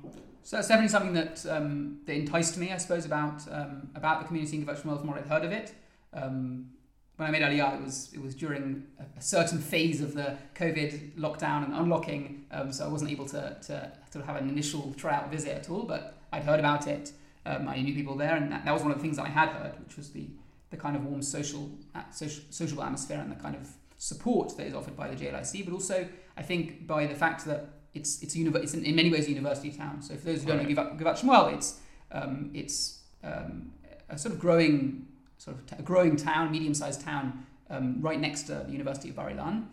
So 0.42 0.56
that's 0.56 0.68
definitely 0.68 0.88
something 0.88 1.14
that 1.14 1.46
um, 1.48 2.00
that 2.06 2.14
enticed 2.14 2.58
me, 2.58 2.72
I 2.72 2.76
suppose, 2.76 3.04
about 3.06 3.42
um, 3.50 3.88
about 3.94 4.20
the 4.20 4.26
community 4.26 4.56
in 4.56 4.66
Shmuel 4.66 4.98
from 4.98 5.06
what 5.06 5.18
I'd 5.18 5.26
heard 5.26 5.44
of 5.44 5.52
it. 5.52 5.74
Um, 6.12 6.70
when 7.16 7.28
I 7.28 7.30
made 7.30 7.42
Aliyah, 7.42 7.78
it 7.78 7.84
was 7.84 8.10
it 8.12 8.20
was 8.20 8.34
during 8.34 8.84
a, 8.98 9.04
a 9.18 9.22
certain 9.22 9.58
phase 9.58 10.00
of 10.00 10.14
the 10.14 10.36
COVID 10.56 11.14
lockdown 11.16 11.64
and 11.64 11.72
unlocking, 11.72 12.46
um, 12.50 12.72
so 12.72 12.84
I 12.84 12.88
wasn't 12.88 13.12
able 13.12 13.26
to, 13.26 13.56
to 13.68 13.92
sort 14.10 14.22
of 14.22 14.26
have 14.26 14.36
an 14.36 14.48
initial 14.48 14.92
tryout 14.96 15.30
visit 15.30 15.56
at 15.56 15.70
all. 15.70 15.84
But 15.84 16.18
I'd 16.32 16.42
heard 16.42 16.58
about 16.58 16.88
it. 16.88 17.12
Um, 17.46 17.68
I 17.68 17.80
knew 17.80 17.94
people 17.94 18.16
there, 18.16 18.34
and 18.34 18.50
that, 18.50 18.64
that 18.64 18.72
was 18.72 18.82
one 18.82 18.90
of 18.90 18.98
the 18.98 19.02
things 19.02 19.18
that 19.18 19.26
I 19.26 19.30
had 19.30 19.50
heard, 19.50 19.78
which 19.84 19.96
was 19.96 20.10
the 20.10 20.26
the 20.70 20.76
kind 20.76 20.96
of 20.96 21.04
warm 21.04 21.22
social, 21.22 21.70
social 22.10 22.42
social 22.50 22.82
atmosphere 22.82 23.20
and 23.20 23.30
the 23.30 23.36
kind 23.36 23.54
of 23.54 23.68
support 23.98 24.56
that 24.56 24.66
is 24.66 24.74
offered 24.74 24.96
by 24.96 25.08
the 25.08 25.16
JLIC, 25.16 25.64
but 25.64 25.72
also 25.72 26.06
I 26.36 26.42
think 26.42 26.86
by 26.86 27.06
the 27.06 27.14
fact 27.14 27.44
that 27.46 27.68
it's 27.94 28.22
it's, 28.22 28.36
univ- 28.36 28.56
it's 28.56 28.74
in, 28.74 28.84
in 28.84 28.96
many 28.96 29.10
ways 29.10 29.26
a 29.26 29.30
university 29.30 29.70
town. 29.70 30.02
So 30.02 30.16
for 30.16 30.26
those 30.26 30.42
who 30.42 30.48
don't 30.48 30.62
know 30.62 30.68
Givat, 30.68 30.98
Givat 30.98 31.20
Shmuel, 31.20 31.54
it's 31.54 31.80
um, 32.10 32.50
it's 32.54 33.00
um, 33.22 33.72
a 34.08 34.18
sort 34.18 34.34
of 34.34 34.40
growing 34.40 35.06
sort 35.38 35.56
of 35.56 35.66
t- 35.66 35.76
a 35.78 35.82
growing 35.82 36.16
town, 36.16 36.50
medium-sized 36.50 37.00
town, 37.02 37.46
um, 37.70 38.00
right 38.00 38.20
next 38.20 38.42
to 38.44 38.64
the 38.66 38.72
University 38.72 39.10
of 39.10 39.16
Bar 39.16 39.30
Ilan, 39.30 39.66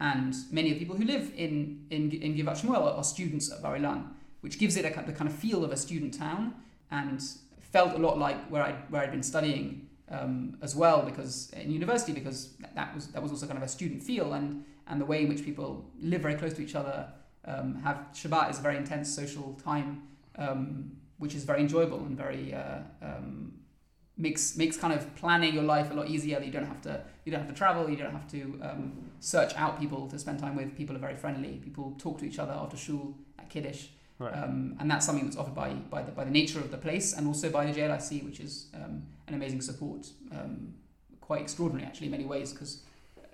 and 0.00 0.34
many 0.50 0.70
of 0.70 0.74
the 0.74 0.80
people 0.80 0.96
who 0.96 1.04
live 1.04 1.32
in 1.36 1.86
in, 1.90 2.10
in 2.10 2.34
Givat 2.34 2.60
Shmuel 2.60 2.82
are, 2.82 2.96
are 2.96 3.04
students 3.04 3.50
at 3.52 3.62
Bar 3.62 3.76
Ilan, 3.78 4.08
which 4.40 4.58
gives 4.58 4.76
it 4.76 4.84
a, 4.84 5.02
the 5.02 5.12
kind 5.12 5.30
of 5.30 5.36
feel 5.36 5.64
of 5.64 5.70
a 5.72 5.76
student 5.76 6.14
town, 6.14 6.54
and 6.90 7.22
felt 7.60 7.94
a 7.94 7.98
lot 7.98 8.18
like 8.18 8.48
where 8.48 8.62
I 8.62 8.72
where 8.88 9.02
I'd 9.02 9.12
been 9.12 9.22
studying 9.22 9.88
um, 10.10 10.56
as 10.62 10.74
well 10.74 11.02
because 11.02 11.50
in 11.50 11.70
university 11.70 12.12
because 12.12 12.54
that 12.74 12.94
was 12.94 13.08
that 13.08 13.22
was 13.22 13.30
also 13.30 13.46
kind 13.46 13.58
of 13.58 13.64
a 13.64 13.68
student 13.68 14.02
feel. 14.02 14.32
And 14.32 14.64
and 14.88 15.00
the 15.00 15.04
way 15.04 15.22
in 15.22 15.28
which 15.28 15.44
people 15.44 15.84
live 16.00 16.22
very 16.22 16.34
close 16.34 16.52
to 16.54 16.62
each 16.62 16.74
other 16.74 17.08
um, 17.44 17.76
have 17.82 18.06
Shabbat 18.12 18.50
is 18.50 18.58
a 18.58 18.62
very 18.62 18.76
intense 18.76 19.14
social 19.14 19.58
time 19.62 20.02
um, 20.36 20.92
which 21.18 21.34
is 21.34 21.44
very 21.44 21.60
enjoyable 21.60 21.98
and 21.98 22.16
very 22.16 22.54
uh, 22.54 22.78
um, 23.02 23.52
makes 24.16 24.56
makes 24.56 24.76
kind 24.76 24.92
of 24.92 25.14
planning 25.14 25.54
your 25.54 25.62
life 25.62 25.90
a 25.90 25.94
lot 25.94 26.08
easier 26.08 26.40
you 26.40 26.50
don't 26.50 26.66
have 26.66 26.82
to 26.82 27.00
you 27.24 27.32
don't 27.32 27.40
have 27.40 27.50
to 27.50 27.56
travel 27.56 27.88
you 27.88 27.96
don't 27.96 28.12
have 28.12 28.28
to 28.30 28.60
um, 28.62 29.10
search 29.20 29.54
out 29.54 29.78
people 29.78 30.08
to 30.08 30.18
spend 30.18 30.38
time 30.38 30.56
with 30.56 30.76
people 30.76 30.94
are 30.96 31.00
very 31.00 31.16
friendly 31.16 31.60
people 31.62 31.94
talk 31.98 32.18
to 32.18 32.24
each 32.24 32.38
other 32.38 32.52
after 32.52 32.76
shul 32.76 33.14
at 33.38 33.48
kiddush 33.48 33.86
Right. 34.18 34.32
Um, 34.32 34.76
and 34.80 34.90
that's 34.90 35.06
something 35.06 35.24
that's 35.24 35.36
offered 35.36 35.54
by, 35.54 35.74
by, 35.74 36.02
the, 36.02 36.10
by 36.10 36.24
the 36.24 36.30
nature 36.30 36.58
of 36.58 36.70
the 36.70 36.76
place 36.76 37.12
and 37.12 37.26
also 37.26 37.50
by 37.50 37.64
the 37.64 37.78
JLIC, 37.78 38.24
which 38.24 38.40
is 38.40 38.66
um, 38.74 39.04
an 39.28 39.34
amazing 39.34 39.60
support. 39.60 40.08
Um, 40.32 40.74
quite 41.20 41.40
extraordinary, 41.42 41.86
actually, 41.86 42.06
in 42.06 42.10
many 42.10 42.24
ways, 42.24 42.52
because 42.52 42.82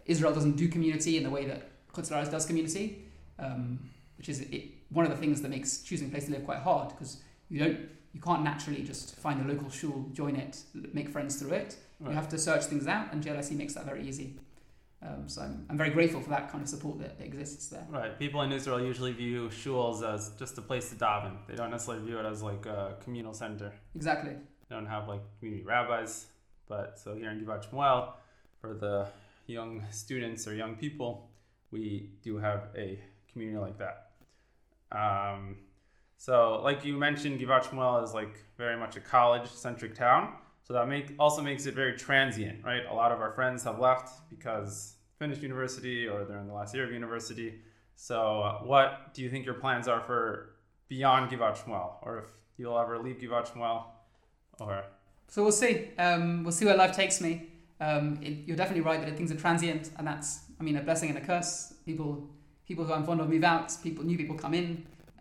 Israel 0.07 0.33
doesn't 0.33 0.57
do 0.57 0.69
community 0.69 1.17
in 1.17 1.23
the 1.23 1.31
way 1.31 1.45
that 1.47 1.71
Chutz 1.93 2.31
does 2.31 2.47
community, 2.47 3.05
um, 3.39 3.79
which 4.19 4.29
is 4.29 4.41
it, 4.41 4.71
one 4.91 5.05
of 5.05 5.11
the 5.11 5.17
things 5.17 5.43
that 5.43 5.49
makes 5.49 5.79
choosing 5.79 6.09
a 6.09 6.11
place 6.11 6.27
to 6.27 6.33
live 6.33 6.45
quite 6.45 6.59
hard, 6.59 6.91
because 6.91 7.23
you 7.49 7.59
don't 7.59 7.79
you 8.13 8.21
can't 8.21 8.45
naturally 8.45 8.83
just 8.83 9.17
find 9.17 9.45
a 9.45 9.53
local 9.53 9.69
shul, 9.69 10.09
join 10.13 10.37
it, 10.37 10.63
make 10.93 11.09
friends 11.09 11.37
through 11.37 11.53
it. 11.53 11.77
Right. 11.99 12.11
You 12.11 12.17
have 12.17 12.29
to 12.29 12.39
search 12.39 12.65
things 12.65 12.87
out, 12.87 13.13
and 13.13 13.25
JLIC 13.25 13.53
makes 13.53 13.75
that 13.75 13.85
very 13.85 14.07
easy. 14.07 14.37
Um, 15.03 15.29
so 15.29 15.43
I'm, 15.43 15.67
I'm 15.69 15.77
very 15.77 15.91
grateful 15.91 16.21
for 16.21 16.31
that 16.31 16.51
kind 16.51 16.63
of 16.63 16.69
support 16.69 16.99
that, 17.01 17.17
exists 17.21 17.69
there. 17.69 17.87
Right. 17.91 18.19
People 18.19 18.41
in 18.43 18.53
Israel 18.53 18.81
usually 18.81 19.13
view 19.13 19.49
shuls 19.49 20.03
as 20.03 20.31
just 20.39 20.57
a 20.59 20.63
place 20.63 20.91
to 20.91 20.97
daven. 20.97 21.37
They 21.49 21.57
don't 21.57 21.71
necessarily 21.71 22.05
view 22.07 22.19
it 22.19 22.25
as 22.25 22.43
like 22.43 22.65
a 22.67 22.97
communal 23.03 23.35
center. 23.35 23.73
Exactly. 23.95 24.33
They 24.69 24.75
don't 24.75 24.87
have 24.87 25.09
like 25.09 25.21
community 25.39 25.65
rabbis. 25.65 26.27
But 26.69 26.99
so 26.99 27.15
here 27.15 27.31
in 27.31 27.45
Givat 27.45 27.69
Shmuel, 27.69 28.13
for 28.61 28.73
the 28.73 29.09
young 29.47 29.85
students 29.91 30.47
or 30.47 30.55
young 30.55 30.77
people, 30.77 31.31
we 31.71 32.11
do 32.23 32.39
have 32.39 32.69
a 32.77 32.99
community 33.33 33.59
like 33.59 33.79
that. 33.79 34.11
Um, 34.93 35.57
so, 36.17 36.61
like 36.63 36.85
you 36.85 36.97
mentioned, 36.97 37.41
Givat 37.41 37.65
Shmuel 37.65 38.03
is 38.05 38.15
like 38.15 38.39
very 38.57 38.77
much 38.77 38.97
a 38.97 39.01
college-centric 39.01 39.95
town. 39.95 40.35
So 40.63 40.73
that 40.73 40.89
make, 40.89 41.13
also 41.19 41.43
makes 41.43 41.67
it 41.67 41.75
very 41.75 41.95
transient, 41.95 42.65
right? 42.65 42.87
A 42.91 42.95
lot 42.95 43.13
of 43.13 43.21
our 43.21 43.33
friends 43.33 43.65
have 43.65 43.79
left 43.79 44.31
because 44.31 44.95
finished 45.19 45.43
university 45.43 46.07
or 46.07 46.25
they're 46.25 46.39
in 46.39 46.47
the 46.47 46.55
last 46.55 46.75
year 46.75 46.85
of 46.85 46.93
university. 46.93 47.61
So 47.97 48.41
uh, 48.41 48.59
what 48.61 49.13
do 49.13 49.23
you 49.23 49.31
think 49.31 49.45
your 49.45 49.55
plans 49.55 49.89
are 49.89 50.01
for 50.01 50.57
beyond 50.89 51.31
Givat 51.31 51.59
Shmuel, 51.59 51.95
or 52.03 52.19
if 52.19 52.31
you'll 52.57 52.79
ever 52.79 52.99
leave 52.99 53.17
Givat 53.17 53.53
Shmuel, 53.53 53.85
or? 54.59 54.85
So 55.29 55.43
we'll 55.43 55.53
see. 55.53 55.91
Um, 55.99 56.45
we'll 56.45 56.53
see 56.53 56.65
where 56.65 56.77
life 56.77 56.95
takes 56.95 57.21
me. 57.21 57.51
Um, 57.87 58.05
it, 58.23 58.35
you're 58.47 58.61
definitely 58.63 58.87
right 58.91 59.01
that 59.05 59.17
things 59.19 59.31
are 59.35 59.41
transient, 59.47 59.85
and 59.99 60.07
that's, 60.11 60.29
I 60.61 60.63
mean, 60.67 60.77
a 60.77 60.83
blessing 60.89 61.09
and 61.11 61.19
a 61.19 61.25
curse. 61.31 61.75
People, 61.85 62.11
people 62.67 62.85
who 62.87 62.93
I'm 62.97 63.05
fond 63.05 63.21
of 63.21 63.29
move 63.29 63.45
out. 63.55 63.69
People, 63.83 64.05
new 64.11 64.19
people 64.23 64.37
come 64.45 64.55
in, 64.61 64.69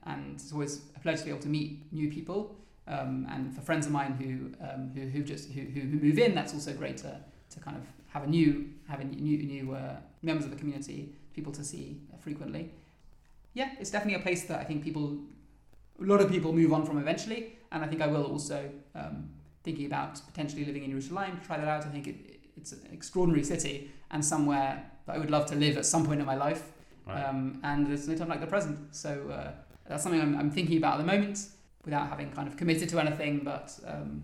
and 0.10 0.22
it's 0.36 0.52
always 0.54 0.74
a 0.98 1.00
pleasure 1.00 1.20
to 1.20 1.26
be 1.26 1.32
able 1.32 1.42
to 1.42 1.50
meet 1.50 1.72
new 1.92 2.10
people. 2.18 2.40
Um, 2.88 3.28
and 3.34 3.54
for 3.56 3.62
friends 3.62 3.86
of 3.86 3.92
mine 3.92 4.14
who 4.22 4.32
um, 4.68 4.92
who, 4.96 5.02
who 5.14 5.24
just 5.24 5.46
who, 5.54 5.62
who 5.62 5.82
move 6.08 6.18
in, 6.26 6.36
that's 6.36 6.54
also 6.54 6.74
great 6.74 6.98
to, 6.98 7.12
to 7.54 7.60
kind 7.60 7.78
of 7.78 7.84
have 8.14 8.24
a 8.24 8.28
new 8.28 8.70
have 8.88 9.00
a 9.00 9.06
new 9.06 9.38
new 9.56 9.66
uh, 9.74 9.96
members 10.22 10.46
of 10.46 10.52
the 10.52 10.58
community, 10.58 11.00
people 11.34 11.54
to 11.54 11.64
see 11.64 11.86
frequently. 12.20 12.72
Yeah, 13.54 13.70
it's 13.80 13.92
definitely 13.92 14.20
a 14.20 14.24
place 14.24 14.44
that 14.50 14.60
I 14.60 14.64
think 14.64 14.84
people, 14.84 15.18
a 16.02 16.06
lot 16.06 16.22
of 16.22 16.30
people 16.30 16.52
move 16.52 16.74
on 16.74 16.86
from 16.86 16.98
eventually, 16.98 17.42
and 17.72 17.86
I 17.86 17.88
think 17.88 18.02
I 18.02 18.08
will 18.08 18.26
also 18.26 18.70
um, 18.96 19.30
thinking 19.64 19.86
about 19.86 20.20
potentially 20.26 20.66
living 20.66 20.84
in 20.84 20.92
Jerusalem. 20.92 21.40
Try 21.46 21.58
that 21.58 21.68
out. 21.68 21.86
I 21.86 21.90
think 21.90 22.08
it, 22.08 22.33
it's 22.58 22.72
an 22.72 22.88
extraordinary 22.92 23.44
city 23.44 23.92
and 24.12 24.24
somewhere 24.24 24.90
that 25.06 25.16
I 25.16 25.20
would 25.20 25.32
love 25.32 25.46
to 25.48 25.56
live 25.56 25.78
at 25.78 25.86
some 25.86 26.06
point 26.06 26.20
in 26.20 26.26
my 26.26 26.36
life. 26.36 26.64
Right. 27.06 27.22
Um, 27.24 27.60
and 27.64 27.88
there's 27.88 28.08
no 28.08 28.16
time 28.16 28.30
like 28.30 28.40
the 28.40 28.48
present, 28.48 28.96
so 28.96 29.30
uh, 29.30 29.52
that's 29.88 30.04
something 30.04 30.22
I'm, 30.22 30.38
I'm 30.38 30.52
thinking 30.52 30.78
about 30.78 30.94
at 31.00 31.06
the 31.06 31.12
moment 31.12 31.40
without 31.84 32.08
having 32.08 32.32
kind 32.32 32.48
of 32.48 32.56
committed 32.56 32.88
to 32.90 33.00
anything. 33.00 33.42
But 33.44 33.78
um, 33.86 34.24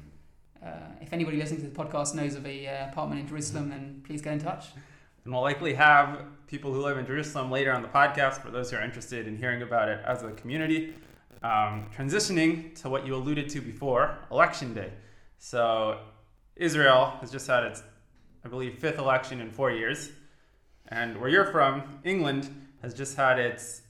uh, 0.66 0.70
if 1.02 1.12
anybody 1.14 1.38
listening 1.38 1.62
to 1.62 1.68
the 1.68 1.76
podcast 1.76 2.16
knows 2.16 2.36
of 2.36 2.46
a 2.46 2.68
uh, 2.68 2.90
apartment 2.90 3.22
in 3.22 3.28
Jerusalem, 3.28 3.70
then 3.70 4.02
please 4.06 4.22
get 4.22 4.34
in 4.34 4.40
touch. 4.40 4.68
And 5.26 5.34
we'll 5.34 5.44
likely 5.44 5.74
have 5.74 6.22
people 6.48 6.74
who 6.74 6.82
live 6.82 6.98
in 6.98 7.06
Jerusalem 7.06 7.52
later 7.52 7.72
on 7.72 7.82
the 7.82 7.88
podcast 7.88 8.42
for 8.42 8.50
those 8.50 8.72
who 8.72 8.78
are 8.78 8.84
interested 8.84 9.28
in 9.28 9.38
hearing 9.38 9.62
about 9.62 9.90
it 9.90 10.00
as 10.06 10.24
a 10.24 10.32
community. 10.32 10.94
Um, 11.44 11.90
transitioning 11.96 12.76
to 12.82 12.90
what 12.90 13.06
you 13.06 13.16
alluded 13.16 13.50
to 13.50 13.62
before, 13.62 14.18
election 14.32 14.74
day. 14.74 14.92
So 15.38 16.00
Israel 16.56 17.14
has 17.22 17.32
just 17.32 17.48
had 17.48 17.64
its, 17.64 17.84
I 18.50 18.52
believe, 18.52 18.80
fifth 18.80 18.98
election 18.98 19.42
in 19.42 19.52
four 19.52 19.70
years. 19.70 20.10
And 20.88 21.22
where 21.22 21.30
you're 21.30 21.52
from, 21.52 21.84
England 22.04 22.50
has 22.82 22.96
just 22.96 23.16
had 23.16 23.38
its 23.38 23.84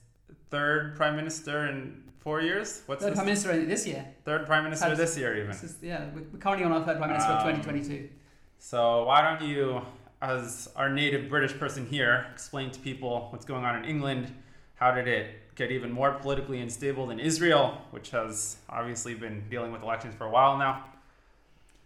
third 0.50 0.98
prime 0.98 1.16
minister 1.16 1.68
in 1.68 2.04
four 2.18 2.42
years. 2.42 2.84
What's 2.86 3.02
third 3.02 3.14
prime 3.14 3.28
minister 3.28 3.66
this 3.66 3.88
year? 3.88 4.06
Third 4.26 4.46
prime 4.48 4.66
minister 4.66 4.94
this 4.98 5.18
year, 5.18 5.38
even. 5.38 5.52
This 5.52 5.64
is, 5.64 5.78
yeah, 5.82 6.10
we're 6.14 6.40
currently 6.40 6.66
on 6.66 6.74
our 6.74 6.84
third 6.84 6.98
prime 6.98 7.12
minister 7.12 7.32
um, 7.32 7.38
of 7.38 7.56
2022. 7.56 8.10
So 8.58 9.06
why 9.06 9.22
don't 9.22 9.48
you, 9.48 9.82
as 10.22 10.68
our 10.76 10.90
native 10.90 11.30
British 11.30 11.58
person 11.58 11.86
here, 11.88 12.28
explain 12.34 12.70
to 12.72 12.82
people 12.82 13.30
what's 13.30 13.46
going 13.46 13.64
on 13.64 13.82
in 13.82 13.86
England? 13.90 14.30
How 14.76 14.92
did 14.92 15.08
it 15.08 15.56
get 15.56 15.72
even 15.72 15.90
more 15.90 16.12
politically 16.12 16.60
unstable 16.60 17.08
than 17.08 17.18
Israel, 17.18 17.78
which 17.92 18.10
has 18.10 18.58
obviously 18.70 19.14
been 19.14 19.48
dealing 19.50 19.72
with 19.72 19.84
elections 19.84 20.16
for 20.16 20.26
a 20.26 20.30
while 20.30 20.58
now? 20.58 20.84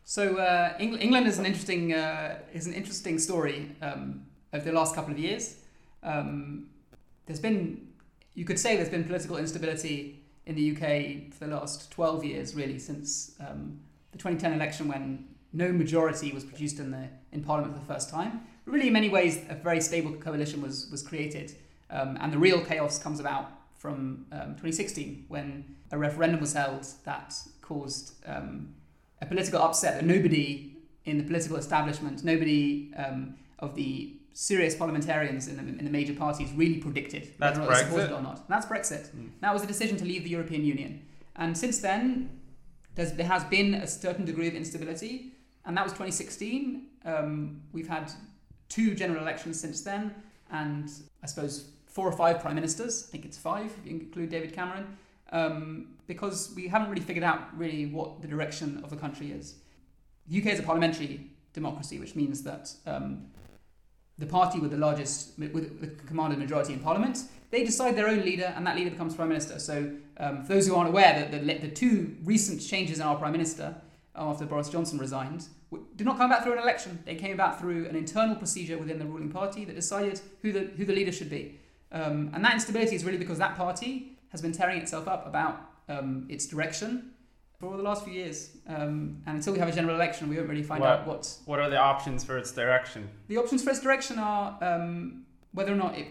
So 0.05 0.37
uh, 0.37 0.75
England 0.79 1.27
is 1.27 1.39
an 1.39 1.45
interesting 1.45 1.93
uh, 1.93 2.39
is 2.53 2.67
an 2.67 2.73
interesting 2.73 3.17
story 3.17 3.71
um, 3.81 4.25
over 4.51 4.65
the 4.65 4.73
last 4.73 4.95
couple 4.95 5.13
of 5.13 5.19
years. 5.19 5.55
Um, 6.03 6.67
there's 7.25 7.39
been 7.39 7.87
you 8.33 8.43
could 8.43 8.59
say 8.59 8.75
there's 8.75 8.89
been 8.89 9.05
political 9.05 9.37
instability 9.37 10.19
in 10.45 10.55
the 10.55 10.71
UK 10.71 11.33
for 11.33 11.45
the 11.45 11.55
last 11.55 11.89
12 11.91 12.25
years, 12.25 12.53
really, 12.53 12.79
since 12.79 13.35
um, 13.39 13.79
the 14.11 14.17
2010 14.17 14.53
election 14.53 14.87
when 14.89 15.25
no 15.53 15.71
majority 15.71 16.33
was 16.33 16.43
produced 16.43 16.79
in 16.79 16.91
the 16.91 17.07
in 17.31 17.41
Parliament 17.41 17.73
for 17.73 17.79
the 17.79 17.93
first 17.93 18.09
time. 18.09 18.41
Really, 18.65 18.87
in 18.87 18.93
many 18.93 19.09
ways, 19.09 19.39
a 19.49 19.55
very 19.55 19.79
stable 19.79 20.11
coalition 20.13 20.61
was 20.61 20.89
was 20.91 21.01
created, 21.01 21.55
um, 21.89 22.17
and 22.19 22.33
the 22.33 22.37
real 22.37 22.59
chaos 22.59 22.99
comes 22.99 23.21
about 23.21 23.51
from 23.77 24.25
um, 24.31 24.55
2016 24.55 25.25
when 25.27 25.75
a 25.91 25.97
referendum 25.97 26.39
was 26.39 26.53
held 26.53 26.87
that 27.03 27.35
caused 27.61 28.13
um, 28.25 28.73
a 29.23 29.25
political 29.25 29.61
upset 29.61 29.95
that 29.95 30.05
nobody 30.05 30.75
in 31.05 31.17
the 31.17 31.23
political 31.23 31.57
establishment, 31.57 32.23
nobody 32.23 32.93
um, 32.95 33.35
of 33.59 33.75
the 33.75 34.13
serious 34.33 34.75
parliamentarians 34.75 35.47
in 35.47 35.55
the, 35.57 35.63
in 35.79 35.85
the 35.85 35.91
major 35.91 36.13
parties 36.13 36.51
really 36.53 36.77
predicted 36.77 37.33
that's 37.37 37.57
whether 37.57 37.71
Brexit. 37.71 37.83
supported 37.85 38.11
or 38.11 38.21
not. 38.21 38.37
And 38.39 38.49
that's 38.49 38.65
Brexit. 38.65 39.09
Mm. 39.15 39.29
That 39.41 39.53
was 39.53 39.63
a 39.63 39.67
decision 39.67 39.95
to 39.97 40.05
leave 40.05 40.23
the 40.23 40.29
European 40.29 40.63
Union. 40.65 41.05
And 41.35 41.57
since 41.57 41.79
then, 41.79 42.29
there 42.95 43.25
has 43.25 43.43
been 43.45 43.75
a 43.75 43.87
certain 43.87 44.25
degree 44.25 44.47
of 44.47 44.55
instability, 44.55 45.33
and 45.65 45.75
that 45.77 45.83
was 45.83 45.93
2016. 45.93 46.87
Um, 47.05 47.61
we've 47.71 47.87
had 47.87 48.11
two 48.69 48.93
general 48.93 49.21
elections 49.21 49.59
since 49.59 49.81
then, 49.81 50.13
and 50.51 50.91
I 51.23 51.27
suppose 51.27 51.69
four 51.87 52.07
or 52.07 52.11
five 52.11 52.39
prime 52.39 52.55
ministers. 52.55 53.05
I 53.07 53.11
think 53.11 53.25
it's 53.25 53.37
five 53.37 53.65
if 53.65 53.85
you 53.85 53.91
include 53.97 54.29
David 54.29 54.53
Cameron, 54.53 54.97
um, 55.31 55.92
because 56.07 56.53
we 56.55 56.67
haven't 56.67 56.89
really 56.89 57.01
figured 57.01 57.23
out 57.23 57.57
really 57.57 57.85
what 57.85 58.21
the 58.21 58.27
direction 58.27 58.81
of 58.83 58.89
the 58.89 58.95
country 58.95 59.31
is. 59.31 59.55
The 60.27 60.39
UK 60.39 60.47
is 60.47 60.59
a 60.59 60.63
parliamentary 60.63 61.29
democracy, 61.53 61.99
which 61.99 62.15
means 62.15 62.43
that 62.43 62.73
um, 62.85 63.27
the 64.17 64.25
party 64.25 64.59
with 64.59 64.71
the 64.71 64.77
largest, 64.77 65.37
with 65.37 65.81
the 65.81 65.87
commanded 66.05 66.39
majority 66.39 66.73
in 66.73 66.79
parliament, 66.79 67.19
they 67.51 67.63
decide 67.63 67.95
their 67.95 68.07
own 68.07 68.21
leader, 68.21 68.53
and 68.55 68.65
that 68.65 68.75
leader 68.75 68.89
becomes 68.89 69.15
prime 69.15 69.29
minister. 69.29 69.59
So, 69.59 69.91
um, 70.17 70.43
for 70.43 70.53
those 70.53 70.67
who 70.67 70.75
aren't 70.75 70.89
aware, 70.89 71.27
the, 71.29 71.37
the, 71.37 71.53
the, 71.59 71.67
two 71.67 72.15
recent 72.23 72.61
changes 72.61 72.97
in 72.97 73.03
our 73.03 73.15
prime 73.15 73.31
minister 73.31 73.75
after 74.15 74.45
Boris 74.45 74.69
Johnson 74.69 74.97
resigned 74.99 75.47
did 75.95 76.05
not 76.05 76.17
come 76.17 76.29
about 76.29 76.43
through 76.43 76.53
an 76.53 76.59
election. 76.59 76.99
They 77.05 77.15
came 77.15 77.33
about 77.33 77.59
through 77.59 77.87
an 77.87 77.95
internal 77.95 78.35
procedure 78.35 78.77
within 78.77 78.99
the 78.99 79.05
ruling 79.05 79.29
party 79.29 79.65
that 79.65 79.75
decided 79.75 80.21
who 80.41 80.51
the 80.51 80.61
who 80.77 80.85
the 80.85 80.93
leader 80.93 81.11
should 81.11 81.29
be. 81.29 81.59
Um, 81.91 82.31
and 82.33 82.43
that 82.43 82.53
instability 82.53 82.95
is 82.95 83.05
really 83.05 83.17
because 83.17 83.37
that 83.37 83.55
party 83.55 84.17
has 84.29 84.41
been 84.41 84.51
tearing 84.51 84.79
itself 84.79 85.07
up 85.07 85.27
about 85.27 85.72
um, 85.89 86.25
its 86.29 86.45
direction 86.47 87.11
for 87.59 87.77
the 87.77 87.83
last 87.83 88.03
few 88.03 88.13
years. 88.13 88.57
Um, 88.67 89.21
and 89.25 89.37
until 89.37 89.53
we 89.53 89.59
have 89.59 89.69
a 89.69 89.71
general 89.71 89.95
election, 89.95 90.29
we 90.29 90.35
won't 90.37 90.49
really 90.49 90.63
find 90.63 90.81
What- 90.81 90.89
out 90.89 91.07
what 91.07 91.37
What 91.45 91.59
are 91.59 91.69
the 91.69 91.77
options 91.77 92.23
for 92.23 92.37
its 92.37 92.51
direction? 92.51 93.09
the 93.27 93.37
options 93.37 93.63
for 93.63 93.69
its 93.69 93.79
direction 93.79 94.19
are 94.19 94.57
um, 94.61 95.25
whether 95.53 95.71
or 95.71 95.77
not 95.77 95.97
it 95.97 96.07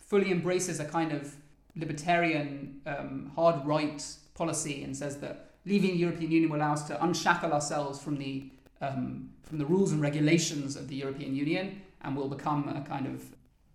fully 0.00 0.30
embraces 0.30 0.80
a 0.80 0.84
kind 0.84 1.12
of 1.12 1.36
libertarian, 1.76 2.80
um, 2.86 3.30
hard 3.34 3.64
right 3.66 4.02
policy 4.34 4.82
and 4.84 4.96
says 4.96 5.18
that 5.18 5.50
leaving 5.64 5.92
the 5.92 5.98
European 5.98 6.30
Union 6.30 6.50
will 6.50 6.58
allow 6.58 6.72
us 6.72 6.84
to 6.88 7.02
unshackle 7.04 7.52
ourselves 7.52 8.00
from 8.02 8.16
the 8.18 8.50
um, 8.80 9.30
from 9.42 9.58
the 9.58 9.64
rules 9.64 9.92
and 9.92 10.00
regulations 10.02 10.76
of 10.76 10.88
the 10.88 10.96
European 10.96 11.34
Union, 11.34 11.80
and 12.02 12.16
will 12.16 12.28
become 12.28 12.68
a 12.68 12.82
kind 12.82 13.06
of 13.06 13.22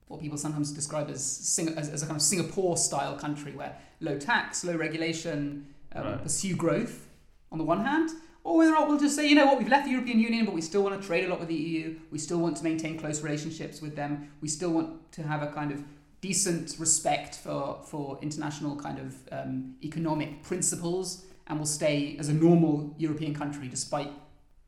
what 0.09 0.19
people 0.19 0.37
sometimes 0.37 0.71
describe 0.71 1.09
as, 1.09 1.23
Sing- 1.23 1.77
as, 1.77 1.87
as 1.89 2.03
a 2.03 2.05
kind 2.05 2.17
of 2.17 2.21
Singapore-style 2.21 3.15
country 3.17 3.53
where 3.53 3.75
low 4.01 4.17
tax, 4.19 4.65
low 4.65 4.75
regulation, 4.75 5.67
um, 5.95 6.03
Right. 6.03 6.21
pursue 6.21 6.55
growth 6.55 7.07
on 7.51 7.57
the 7.57 7.63
one 7.63 7.85
hand, 7.85 8.09
or 8.43 8.57
whether 8.57 8.71
or 8.71 8.79
not 8.79 8.87
we'll 8.89 8.99
just 8.99 9.15
say, 9.15 9.27
you 9.29 9.35
know 9.35 9.45
what, 9.45 9.59
we've 9.59 9.67
left 9.69 9.85
the 9.85 9.91
European 9.91 10.19
Union, 10.19 10.45
but 10.45 10.53
we 10.53 10.61
still 10.61 10.81
want 10.83 10.99
to 10.99 11.07
trade 11.07 11.25
a 11.25 11.29
lot 11.29 11.39
with 11.39 11.47
the 11.47 11.55
EU. 11.55 11.99
We 12.11 12.17
still 12.17 12.39
want 12.39 12.57
to 12.57 12.63
maintain 12.63 12.97
close 12.97 13.21
relationships 13.21 13.81
with 13.81 13.95
them. 13.95 14.31
We 14.41 14.47
still 14.47 14.71
want 14.71 15.11
to 15.13 15.23
have 15.23 15.41
a 15.43 15.47
kind 15.47 15.71
of 15.71 15.83
decent 16.21 16.75
respect 16.79 17.35
for, 17.35 17.79
for 17.85 18.17
international 18.21 18.75
kind 18.75 18.99
of 18.99 19.15
um, 19.31 19.75
economic 19.83 20.41
principles, 20.43 21.25
and 21.47 21.59
will 21.59 21.65
stay 21.65 22.15
as 22.19 22.29
a 22.29 22.33
normal 22.33 22.93
European 22.97 23.33
country 23.33 23.67
despite 23.67 24.11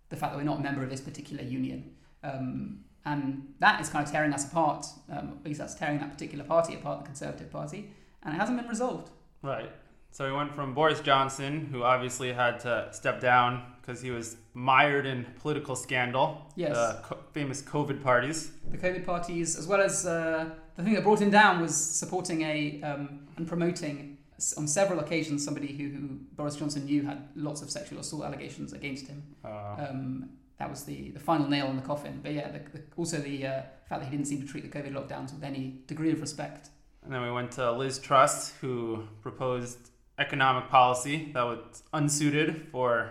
the 0.09 0.15
fact 0.15 0.33
that 0.33 0.37
we're 0.37 0.43
not 0.43 0.59
a 0.59 0.61
member 0.63 0.83
of 0.83 0.89
this 0.89 1.01
particular 1.01 1.43
union. 1.43 1.91
Um, 2.23 2.83
and 3.05 3.53
that 3.59 3.81
is 3.81 3.89
kind 3.89 4.05
of 4.05 4.11
tearing 4.11 4.33
us 4.33 4.45
apart. 4.49 4.85
Um, 5.11 5.37
at 5.39 5.45
least 5.45 5.59
that's 5.59 5.75
tearing 5.75 5.99
that 5.99 6.11
particular 6.11 6.43
party 6.43 6.75
apart, 6.75 6.99
the 6.99 7.05
Conservative 7.05 7.51
Party, 7.51 7.91
and 8.23 8.33
it 8.35 8.37
hasn't 8.37 8.57
been 8.59 8.67
resolved. 8.69 9.09
Right. 9.41 9.71
So 10.13 10.25
we 10.29 10.33
went 10.35 10.53
from 10.53 10.73
Boris 10.73 10.99
Johnson, 10.99 11.67
who 11.71 11.83
obviously 11.83 12.33
had 12.33 12.59
to 12.61 12.89
step 12.91 13.21
down 13.21 13.63
because 13.81 14.01
he 14.01 14.11
was 14.11 14.35
mired 14.53 15.05
in 15.05 15.25
political 15.39 15.75
scandal, 15.75 16.45
Yes. 16.55 16.75
the 16.75 16.99
co- 17.01 17.17
famous 17.31 17.61
COVID 17.61 18.03
parties. 18.03 18.51
the 18.69 18.77
COVID 18.77 19.05
parties, 19.05 19.57
as 19.57 19.67
well 19.67 19.81
as 19.81 20.05
uh, 20.05 20.49
the 20.75 20.83
thing 20.83 20.93
that 20.93 21.03
brought 21.03 21.21
him 21.21 21.31
down 21.31 21.61
was 21.61 21.73
supporting 21.75 22.41
a 22.41 22.81
um, 22.83 23.25
and 23.37 23.47
promoting 23.47 24.17
on 24.57 24.67
several 24.67 24.99
occasions 24.99 25.45
somebody 25.45 25.67
who, 25.67 25.87
who 25.89 26.07
Boris 26.35 26.55
Johnson 26.57 26.85
knew 26.85 27.03
had 27.03 27.29
lots 27.35 27.61
of 27.61 27.69
sexual 27.71 27.99
assault 27.99 28.23
allegations 28.23 28.73
against 28.73 29.07
him. 29.07 29.23
Uh, 29.45 29.87
Um, 29.89 30.29
that 30.61 30.69
was 30.69 30.83
the, 30.83 31.09
the 31.09 31.19
final 31.19 31.49
nail 31.49 31.65
in 31.71 31.75
the 31.75 31.81
coffin. 31.81 32.19
But 32.21 32.33
yeah, 32.33 32.51
the, 32.51 32.59
the, 32.59 32.83
also 32.95 33.17
the 33.17 33.47
uh, 33.47 33.61
fact 33.89 34.01
that 34.01 34.03
he 34.03 34.11
didn't 34.11 34.27
seem 34.27 34.41
to 34.41 34.47
treat 34.47 34.61
the 34.61 34.79
COVID 34.79 34.93
lockdowns 34.93 35.33
with 35.33 35.43
any 35.43 35.81
degree 35.87 36.11
of 36.11 36.21
respect. 36.21 36.69
and 37.03 37.11
then 37.11 37.23
we 37.23 37.31
went 37.31 37.51
to 37.53 37.71
Liz 37.71 37.97
Truss, 37.97 38.53
who 38.61 39.03
proposed 39.23 39.89
economic 40.19 40.69
policy 40.69 41.31
that 41.33 41.41
was 41.41 41.81
unsuited 41.93 42.67
for 42.71 43.09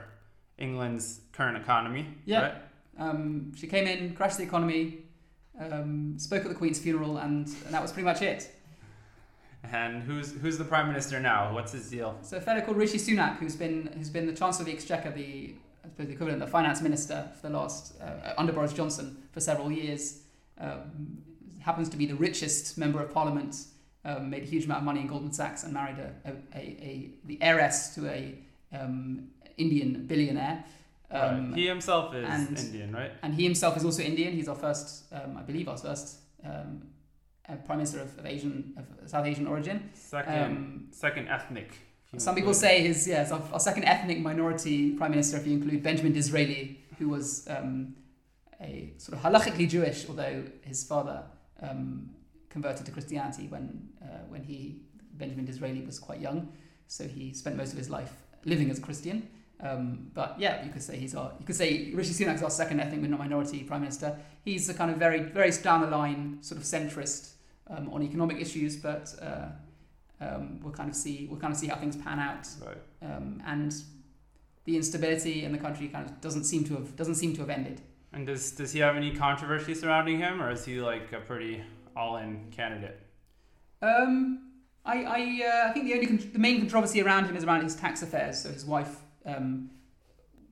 England's 0.59 1.23
current 1.33 1.57
economy. 1.57 2.07
Yeah. 2.25 2.41
Right? 2.41 2.55
Um, 3.01 3.53
she 3.57 3.67
came 3.67 3.89
in, 3.89 4.15
crashed 4.15 4.37
the 4.37 4.45
economy, 4.45 4.99
um, 5.59 6.15
spoke 6.19 6.43
at 6.43 6.49
the 6.51 6.55
Queen's 6.55 6.79
funeral, 6.79 7.17
and, 7.17 7.49
and 7.65 7.75
that 7.75 7.83
was 7.83 7.91
pretty 7.91 8.07
much 8.07 8.23
it. 8.23 8.49
And 9.65 10.05
who's 10.05 10.33
who's 10.41 10.57
the 10.57 10.65
prime 10.65 10.87
minister 10.87 11.19
now? 11.19 11.53
What's 11.53 11.73
his 11.73 11.91
deal? 11.91 12.17
So 12.23 12.37
a 12.37 12.41
fellow 12.41 12.61
called 12.61 12.77
Rishi 12.77 12.97
Sunak, 12.97 13.39
who's 13.39 13.57
been 13.57 13.91
who's 13.97 14.09
been 14.09 14.27
the 14.27 14.33
Chancellor 14.33 14.63
of 14.63 14.67
the 14.67 14.73
Exchequer, 14.73 15.11
the 15.11 15.55
I 15.90 15.92
suppose 15.92 16.07
the 16.07 16.12
equivalent 16.12 16.40
the 16.40 16.46
Finance 16.46 16.81
Minister 16.83 17.29
for 17.40 17.48
the 17.48 17.57
last 17.59 18.00
uh, 18.00 18.35
under 18.38 18.53
Boris 18.53 18.72
Johnson 18.72 19.16
for 19.33 19.40
several 19.40 19.72
years, 19.72 20.20
um, 20.59 21.18
happens 21.61 21.88
to 21.88 21.96
be 21.96 22.07
the 22.07 22.14
richest 22.14 22.79
member 22.79 23.03
of 23.03 23.12
Parliament, 23.12 23.57
um, 24.05 24.31
made 24.31 24.42
a 24.44 24.46
huge 24.46 24.66
amount 24.66 24.79
of 24.79 24.85
money 24.85 25.00
in 25.00 25.09
Goldman 25.09 25.33
Sachs, 25.33 25.64
and 25.64 25.72
married 25.74 25.98
a, 25.98 26.12
a, 26.29 26.33
a, 26.55 26.59
a 26.61 27.11
the 27.24 27.42
heiress 27.42 27.94
to 27.96 28.07
a 28.09 28.38
um, 28.72 29.29
Indian 29.57 30.07
billionaire. 30.07 30.64
Um, 31.11 31.48
right. 31.50 31.59
He 31.59 31.66
himself 31.66 32.14
is 32.14 32.24
and- 32.29 32.57
Indian, 32.57 32.92
right? 32.92 33.11
and 33.22 33.35
he 33.35 33.42
himself 33.42 33.76
is 33.76 33.85
also 33.85 34.03
Indian. 34.03 34.33
He's 34.33 34.48
our 34.48 34.55
first, 34.55 35.12
um, 35.12 35.37
I 35.37 35.42
believe, 35.42 35.68
our 35.68 35.76
first 35.76 36.18
um, 36.44 36.83
uh, 37.48 37.57
prime 37.66 37.79
minister 37.79 38.00
of, 38.00 38.16
of 38.16 38.26
Asian 38.26 38.74
of 38.79 39.11
South 39.11 39.26
Asian 39.26 39.48
origin. 39.48 39.90
Second 39.94 40.38
Um, 40.44 40.87
second 40.92 41.26
ethnic. 41.29 41.72
Some 42.18 42.35
people 42.35 42.55
say 42.55 42.83
his 42.83 43.07
yes, 43.07 43.31
our, 43.31 43.40
our 43.53 43.61
second 43.61 43.85
ethnic 43.85 44.18
minority 44.18 44.92
prime 44.92 45.12
minister, 45.12 45.37
if 45.37 45.46
you 45.46 45.53
include 45.53 45.83
Benjamin 45.83 46.12
Disraeli, 46.12 46.81
who 46.99 47.09
was 47.09 47.46
um, 47.49 47.94
a 48.61 48.92
sort 48.99 49.16
of 49.16 49.25
halachically 49.25 49.68
Jewish, 49.68 50.09
although 50.09 50.42
his 50.62 50.83
father 50.83 51.23
um, 51.62 52.11
converted 52.49 52.85
to 52.87 52.92
Christianity 52.92 53.46
when 53.46 53.88
uh, 54.03 54.25
when 54.29 54.42
he 54.42 54.81
Benjamin 55.12 55.44
Disraeli 55.44 55.83
was 55.83 56.01
quite 56.01 56.20
young, 56.20 56.53
so 56.88 57.07
he 57.07 57.33
spent 57.33 57.57
most 57.57 57.73
of 57.73 57.79
his 57.79 57.88
life 57.88 58.12
living 58.44 58.70
as 58.70 58.79
a 58.79 58.83
Christian. 58.83 59.29
Um, 59.61 60.11
but 60.12 60.35
yeah, 60.38 60.64
you 60.64 60.73
could 60.73 60.83
say 60.83 60.96
he's 60.96 61.14
our 61.14 61.33
you 61.38 61.46
could 61.46 61.55
say 61.55 61.92
Rishi 61.94 62.12
Sunak 62.12 62.35
is 62.35 62.42
our 62.42 62.51
second 62.51 62.81
ethnic 62.81 63.09
minority 63.09 63.62
prime 63.62 63.83
minister. 63.83 64.18
He's 64.44 64.68
a 64.68 64.75
kind 64.75 64.90
of 64.90 64.96
very 64.96 65.23
very 65.23 65.53
down 65.53 65.83
the 65.83 65.87
line 65.87 66.38
sort 66.40 66.61
of 66.61 66.64
centrist 66.64 67.35
um, 67.68 67.88
on 67.92 68.03
economic 68.03 68.40
issues, 68.40 68.77
but. 68.77 69.14
Uh, 69.23 69.51
um, 70.20 70.61
we'll 70.62 70.72
kind 70.72 70.88
of 70.90 70.96
see 70.96 71.26
we'll 71.30 71.40
kind 71.40 71.52
of 71.52 71.59
see 71.59 71.66
how 71.68 71.76
things 71.76 71.96
pan 71.96 72.18
out 72.18 72.46
Right. 72.64 72.76
um, 73.02 73.42
and 73.46 73.74
the 74.64 74.76
instability 74.76 75.44
in 75.44 75.52
the 75.52 75.59
country 75.59 75.88
kind 75.88 76.09
of 76.09 76.20
doesn't 76.20 76.44
seem 76.44 76.64
to 76.64 76.74
have 76.74 76.94
doesn't 76.96 77.14
seem 77.16 77.33
to 77.35 77.40
have 77.40 77.50
ended. 77.50 77.80
And 78.12 78.26
does 78.26 78.52
does 78.52 78.72
he 78.72 78.80
have 78.80 78.96
any 78.96 79.14
controversy 79.14 79.74
surrounding 79.74 80.18
him, 80.18 80.42
or 80.42 80.50
is 80.50 80.64
he 80.64 80.80
like 80.80 81.12
a 81.12 81.20
pretty 81.20 81.62
all-in 81.96 82.50
candidate? 82.50 82.98
Um, 83.83 84.50
I 84.85 85.04
I, 85.04 85.48
uh, 85.66 85.70
I 85.70 85.72
think 85.72 85.87
the 85.87 85.94
only 85.94 86.06
con- 86.06 86.30
the 86.33 86.38
main 86.38 86.59
controversy 86.61 87.00
around 87.02 87.26
him 87.26 87.37
is 87.37 87.44
around 87.44 87.62
his 87.62 87.74
tax 87.76 88.02
affairs. 88.02 88.40
So 88.42 88.50
his 88.50 88.64
wife 88.64 88.96
um, 89.24 89.70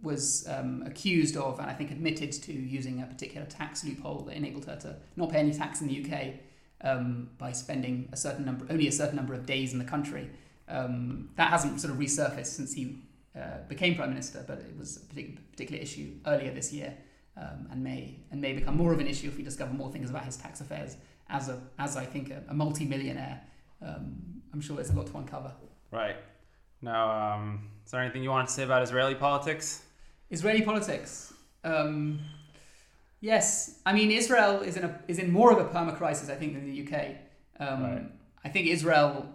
was 0.02 0.46
um, 0.48 0.82
accused 0.86 1.36
of 1.36 1.58
and 1.58 1.68
I 1.68 1.74
think 1.74 1.90
admitted 1.90 2.32
to 2.32 2.52
using 2.52 3.02
a 3.02 3.06
particular 3.06 3.46
tax 3.46 3.84
loophole 3.84 4.20
that 4.26 4.36
enabled 4.36 4.64
her 4.66 4.76
to 4.76 4.96
not 5.16 5.30
pay 5.30 5.38
any 5.38 5.52
tax 5.52 5.80
in 5.80 5.88
the 5.88 6.04
UK 6.04 6.34
um, 6.82 7.30
by 7.38 7.52
spending 7.52 8.08
a 8.12 8.16
certain 8.16 8.44
number 8.44 8.66
only 8.70 8.88
a 8.88 8.92
certain 8.92 9.16
number 9.16 9.34
of 9.34 9.46
days 9.46 9.72
in 9.72 9.78
the 9.78 9.84
country. 9.84 10.30
Um, 10.68 11.30
that 11.36 11.50
hasn't 11.50 11.80
sort 11.80 11.92
of 11.92 11.98
resurfaced 11.98 12.46
since 12.46 12.74
he 12.74 12.98
uh, 13.36 13.58
became 13.68 13.94
prime 13.94 14.10
minister, 14.10 14.44
but 14.46 14.58
it 14.58 14.76
was 14.76 14.96
a 14.98 15.00
particular, 15.00 15.40
particular 15.50 15.82
issue 15.82 16.12
earlier 16.26 16.52
this 16.52 16.72
year, 16.72 16.94
um, 17.36 17.68
and 17.70 17.82
may 17.82 18.16
and 18.30 18.40
may 18.40 18.52
become 18.52 18.76
more 18.76 18.92
of 18.92 19.00
an 19.00 19.06
issue 19.06 19.28
if 19.28 19.36
we 19.36 19.42
discover 19.42 19.72
more 19.72 19.90
things 19.90 20.10
about 20.10 20.24
his 20.24 20.36
tax 20.36 20.60
affairs. 20.60 20.96
As 21.28 21.48
a 21.48 21.60
as 21.78 21.96
I 21.96 22.04
think 22.04 22.30
a, 22.30 22.42
a 22.48 22.54
multi-millionaire, 22.54 23.40
um, 23.82 24.42
I'm 24.52 24.60
sure 24.60 24.76
there's 24.76 24.90
a 24.90 24.94
lot 24.94 25.06
to 25.08 25.18
uncover. 25.18 25.52
Right. 25.90 26.16
Now, 26.80 27.34
um, 27.34 27.68
is 27.84 27.90
there 27.90 28.00
anything 28.00 28.22
you 28.22 28.30
want 28.30 28.48
to 28.48 28.54
say 28.54 28.62
about 28.62 28.82
Israeli 28.82 29.14
politics? 29.14 29.82
Israeli 30.30 30.62
politics. 30.62 31.32
Um, 31.64 32.20
yes, 33.20 33.78
I 33.84 33.92
mean 33.92 34.10
Israel 34.10 34.62
is 34.62 34.76
in 34.76 34.84
a 34.84 35.00
is 35.08 35.18
in 35.18 35.32
more 35.32 35.52
of 35.52 35.58
a 35.58 35.68
perma 35.68 35.96
crisis, 35.96 36.28
I 36.28 36.34
think, 36.34 36.54
than 36.54 36.66
the 36.66 36.86
UK. 36.86 37.16
Um, 37.60 37.82
Right. 37.82 38.02
I 38.44 38.48
think 38.48 38.68
Israel 38.68 39.26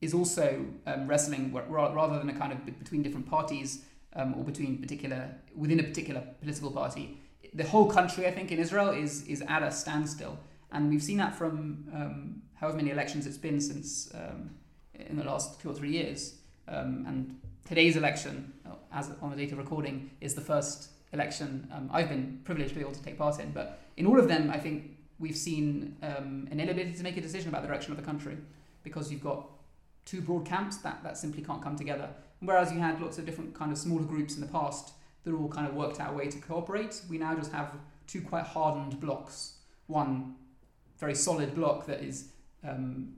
is 0.00 0.14
also 0.14 0.66
um, 0.86 1.06
wrestling 1.06 1.52
rather 1.52 2.18
than 2.18 2.28
a 2.28 2.34
kind 2.34 2.52
of 2.52 2.64
between 2.78 3.02
different 3.02 3.26
parties 3.26 3.84
um, 4.14 4.34
or 4.36 4.44
between 4.44 4.78
particular 4.78 5.34
within 5.54 5.80
a 5.80 5.82
particular 5.82 6.22
political 6.40 6.70
party. 6.70 7.18
The 7.54 7.64
whole 7.64 7.88
country, 7.90 8.26
I 8.26 8.32
think, 8.32 8.50
in 8.50 8.58
Israel 8.58 8.90
is 8.90 9.26
is 9.26 9.42
at 9.42 9.62
a 9.62 9.70
standstill, 9.70 10.38
and 10.72 10.90
we've 10.90 11.02
seen 11.02 11.18
that 11.18 11.34
from 11.34 11.86
um, 11.94 12.42
however 12.54 12.76
many 12.76 12.90
elections 12.90 13.26
it's 13.26 13.38
been 13.38 13.60
since 13.60 14.12
um, 14.14 14.50
in 14.94 15.16
the 15.16 15.24
last 15.24 15.60
two 15.60 15.70
or 15.70 15.74
three 15.74 15.90
years. 15.90 16.36
Um, 16.68 17.04
and 17.06 17.40
today's 17.66 17.96
election, 17.96 18.52
uh, 18.66 18.70
as 18.92 19.10
on 19.22 19.30
the 19.30 19.36
date 19.36 19.52
of 19.52 19.58
recording, 19.58 20.10
is 20.20 20.34
the 20.34 20.40
first 20.40 20.90
election 21.12 21.68
um, 21.72 21.90
I've 21.92 22.08
been 22.08 22.40
privileged 22.44 22.70
to 22.70 22.74
be 22.76 22.80
able 22.80 22.92
to 22.92 23.02
take 23.02 23.18
part 23.18 23.38
in. 23.40 23.50
But 23.52 23.80
in 23.96 24.06
all 24.06 24.18
of 24.18 24.28
them, 24.28 24.50
I 24.50 24.58
think 24.58 24.96
we've 25.18 25.36
seen 25.36 25.96
um, 26.02 26.48
an 26.50 26.60
inability 26.60 26.94
to 26.94 27.02
make 27.02 27.16
a 27.16 27.20
decision 27.20 27.48
about 27.48 27.62
the 27.62 27.68
direction 27.68 27.92
of 27.92 27.98
the 27.98 28.04
country 28.04 28.36
because 28.82 29.10
you've 29.10 29.22
got 29.22 29.46
two 30.04 30.20
broad 30.20 30.44
camps 30.46 30.78
that, 30.78 31.02
that 31.02 31.16
simply 31.18 31.42
can't 31.42 31.62
come 31.62 31.76
together. 31.76 32.08
Whereas 32.40 32.72
you 32.72 32.78
had 32.78 33.00
lots 33.00 33.18
of 33.18 33.26
different 33.26 33.54
kind 33.54 33.72
of 33.72 33.78
smaller 33.78 34.04
groups 34.04 34.34
in 34.34 34.40
the 34.40 34.46
past 34.46 34.92
that 35.24 35.32
all 35.32 35.48
kind 35.48 35.66
of 35.66 35.74
worked 35.74 36.00
out 36.00 36.12
a 36.12 36.16
way 36.16 36.28
to 36.28 36.38
cooperate, 36.38 37.00
we 37.10 37.18
now 37.18 37.34
just 37.34 37.50
have 37.52 37.74
two 38.06 38.20
quite 38.20 38.44
hardened 38.44 39.00
blocks. 39.00 39.54
One 39.86 40.36
very 40.98 41.14
solid 41.14 41.54
block 41.54 41.86
that 41.86 42.02
is 42.02 42.28
um, 42.62 43.14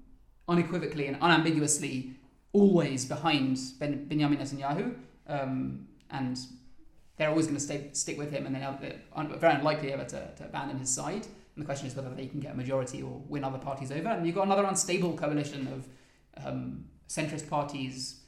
unequivocally 0.49 1.07
and 1.07 1.17
unambiguously 1.21 2.13
always 2.53 3.05
behind 3.05 3.59
ben, 3.79 4.07
Benjamin 4.07 4.39
Netanyahu, 4.39 4.95
um, 5.29 5.87
and 6.11 6.39
they're 7.19 7.29
always 7.29 7.47
going 7.47 7.59
to 7.59 7.63
stay 7.63 7.91
stick 7.93 8.17
with 8.17 8.31
him, 8.31 8.47
and 8.47 8.55
they're 8.55 9.39
very 9.39 9.55
unlikely 9.55 9.93
ever 9.93 10.05
to, 10.05 10.29
to 10.37 10.45
abandon 10.45 10.79
his 10.79 10.89
side. 10.89 11.27
And 11.55 11.63
the 11.63 11.65
question 11.65 11.89
is 11.89 11.97
whether 11.97 12.15
they 12.15 12.27
can 12.27 12.39
get 12.39 12.55
a 12.55 12.57
majority 12.57 13.03
or 13.03 13.21
win 13.29 13.43
other 13.43 13.59
parties 13.59 13.91
over. 13.91 14.09
And 14.09 14.25
you've 14.25 14.37
got 14.37 14.47
another 14.47 14.65
unstable 14.65 15.15
coalition 15.15 15.67
of 15.67 16.47
um, 16.47 16.85
centrist 17.09 17.51
parties, 17.51 18.21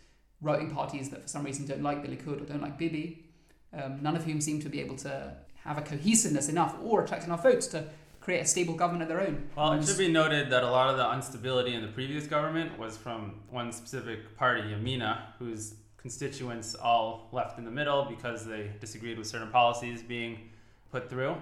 right 0.43 0.59
wing 0.59 0.73
parties 0.73 1.11
that 1.11 1.23
for 1.23 1.29
some 1.29 1.45
reason 1.45 1.67
don't 1.67 1.83
like 1.83 2.03
the 2.03 2.09
Likud 2.09 2.43
or 2.43 2.45
don't 2.45 2.61
like 2.61 2.77
Bibi, 2.77 3.25
um, 3.73 4.03
none 4.03 4.17
of 4.17 4.25
whom 4.25 4.41
seem 4.41 4.61
to 4.63 4.69
be 4.69 4.81
able 4.81 4.97
to 4.97 5.37
have 5.65 5.79
a 5.79 5.83
cohesiveness 5.83 6.49
enough 6.49 6.75
or 6.83 7.05
attract 7.05 7.25
enough 7.25 7.45
votes 7.45 7.69
to 7.69 7.85
create 8.21 8.41
a 8.41 8.45
stable 8.45 8.75
government 8.75 9.03
of 9.03 9.09
their 9.09 9.21
own. 9.21 9.49
Well, 9.57 9.73
it 9.75 9.87
should 9.87 9.99
be 9.99 10.11
noted 10.11 10.51
that 10.51 10.65
a 10.65 10.71
lot 10.71 10.91
of 10.91 10.97
the 10.97 11.13
instability 11.15 11.75
in 11.75 11.83
the 11.83 11.89
previous 11.89 12.27
government 12.27 12.79
was 12.79 12.97
from 12.97 13.37
one 13.49 13.71
specific 13.73 14.37
party, 14.37 14.63
Yamina, 14.63 15.19
who's 15.39 15.75
constituents 16.01 16.75
all 16.75 17.29
left 17.33 17.59
in 17.59 17.65
the 17.65 17.71
middle 17.71 18.05
because 18.05 18.47
they 18.47 18.71
disagreed 18.81 19.19
with 19.19 19.27
certain 19.27 19.51
policies 19.51 20.03
being 20.03 20.51
put 20.91 21.11
through. 21.11 21.37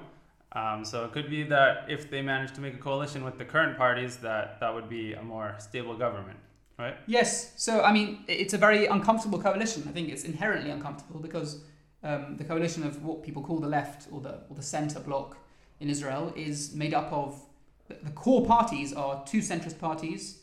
Um, 0.53 0.85
so 0.85 1.05
it 1.05 1.13
could 1.13 1.31
be 1.31 1.43
that 1.45 1.85
if 1.89 2.11
they 2.11 2.23
manage 2.23 2.53
to 2.55 2.61
make 2.61 2.75
a 2.75 2.79
coalition 2.79 3.25
with 3.25 3.39
the 3.39 3.45
current 3.45 3.77
parties, 3.77 4.17
that 4.19 4.59
that 4.61 4.73
would 4.75 4.89
be 4.89 5.13
a 5.13 5.23
more 5.23 5.55
stable 5.59 5.97
government, 5.97 6.39
right? 6.79 6.97
Yes. 7.07 7.53
So 7.57 7.83
I 7.83 7.93
mean, 7.93 8.25
it's 8.27 8.55
a 8.55 8.59
very 8.59 8.87
uncomfortable 8.87 9.39
coalition. 9.39 9.85
I 9.89 9.93
think 9.93 10.09
it's 10.09 10.25
inherently 10.25 10.71
uncomfortable 10.71 11.21
because 11.21 11.61
um, 12.03 12.37
the 12.39 12.45
coalition 12.45 12.83
of 12.83 13.05
what 13.05 13.23
people 13.23 13.43
call 13.43 13.59
the 13.59 13.69
left 13.69 14.09
or 14.11 14.21
the 14.21 14.41
or 14.49 14.57
the 14.57 14.63
centre 14.63 15.01
bloc 15.01 15.37
in 15.81 15.91
Israel 15.91 16.33
is 16.35 16.75
made 16.75 16.95
up 16.95 17.13
of 17.13 17.41
the 17.89 18.11
core 18.11 18.45
parties 18.47 18.93
are 18.93 19.23
two 19.27 19.39
centrist 19.39 19.79
parties. 19.79 20.41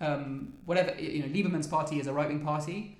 Um, 0.00 0.54
whatever 0.64 0.94
you 1.00 1.22
know, 1.22 1.28
Lieberman's 1.28 1.66
party 1.66 1.98
is 1.98 2.06
a 2.06 2.12
right 2.12 2.28
wing 2.28 2.44
party. 2.44 2.97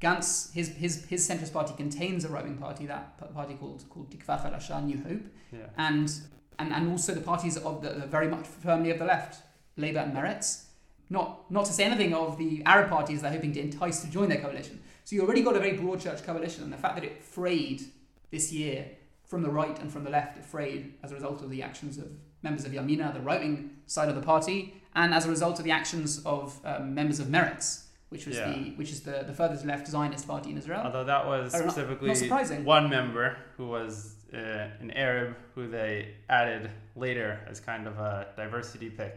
Gantz, 0.00 0.52
his 0.52 0.68
his 0.76 1.04
his 1.06 1.28
centrist 1.28 1.52
party 1.52 1.74
contains 1.76 2.24
a 2.24 2.28
right 2.28 2.44
wing 2.44 2.56
party, 2.56 2.86
that 2.86 3.18
party 3.34 3.54
called 3.54 3.84
called 3.90 4.10
Tikva 4.10 4.40
Chadasha, 4.42 4.82
New 4.84 4.98
Hope, 5.02 5.26
Yeah. 5.52 5.58
and 5.76 6.10
and 6.58 6.72
and 6.72 6.90
also 6.90 7.14
the 7.14 7.20
parties 7.20 7.56
of 7.56 7.82
the, 7.82 7.90
the 7.90 8.06
very 8.06 8.28
much 8.28 8.46
firmly 8.46 8.90
of 8.90 8.98
the 8.98 9.04
left, 9.04 9.42
Labour 9.76 10.00
and 10.00 10.14
Meretz. 10.14 10.64
Not 11.10 11.50
not 11.50 11.66
to 11.66 11.72
say 11.72 11.84
anything 11.84 12.14
of 12.14 12.38
the 12.38 12.62
Arab 12.64 12.88
parties 12.88 13.20
they're 13.22 13.32
hoping 13.32 13.52
to 13.52 13.60
entice 13.60 14.00
to 14.02 14.10
join 14.10 14.28
their 14.28 14.40
coalition. 14.40 14.80
So 15.04 15.16
you 15.16 15.22
already 15.22 15.42
got 15.42 15.56
a 15.56 15.58
very 15.60 15.76
broad 15.76 16.00
church 16.00 16.22
coalition, 16.24 16.62
and 16.64 16.72
the 16.72 16.76
fact 16.78 16.94
that 16.94 17.04
it 17.04 17.22
frayed 17.22 17.82
this 18.30 18.52
year 18.52 18.86
from 19.26 19.42
the 19.42 19.50
right 19.50 19.78
and 19.80 19.92
from 19.92 20.04
the 20.04 20.10
left, 20.10 20.38
it 20.38 20.44
frayed 20.44 20.94
as 21.02 21.12
a 21.12 21.14
result 21.14 21.42
of 21.42 21.50
the 21.50 21.62
actions 21.62 21.98
of 21.98 22.08
members 22.42 22.64
of 22.64 22.72
Yamina, 22.72 23.12
the 23.12 23.20
right 23.20 23.40
wing 23.40 23.70
side 23.86 24.08
of 24.08 24.14
the 24.14 24.22
party, 24.22 24.74
and 24.94 25.12
as 25.12 25.26
a 25.26 25.28
result 25.30 25.58
of 25.58 25.64
the 25.64 25.70
actions 25.70 26.22
of 26.24 26.58
um, 26.64 26.94
members 26.94 27.20
of 27.20 27.26
Meretz, 27.26 27.84
which 28.10 28.26
was 28.26 28.36
Yeah. 28.36 28.50
the 28.52 28.70
which 28.78 28.90
is 28.94 29.00
the, 29.08 29.24
the 29.26 29.32
furthest 29.32 29.64
left 29.64 29.86
Zionist 29.88 30.26
party 30.28 30.50
in 30.50 30.58
Israel. 30.58 30.82
Although 30.84 31.04
that 31.04 31.24
was 31.26 31.54
Oh, 31.54 31.58
not- 31.58 31.70
specifically 31.72 32.08
not 32.08 32.16
surprising. 32.18 32.64
one 32.64 32.88
member 32.90 33.36
who 33.56 33.66
was 33.68 34.16
uh, 34.34 34.36
an 34.84 34.90
Arab 35.06 35.34
who 35.54 35.62
they 35.68 36.14
added 36.28 36.70
later 36.96 37.30
as 37.50 37.58
kind 37.60 37.86
of 37.86 37.98
a 37.98 38.28
diversity 38.36 38.90
pick. 38.90 39.14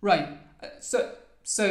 Right. 0.00 0.26
Uh, 0.62 0.66
So 0.80 0.98
so 1.42 1.64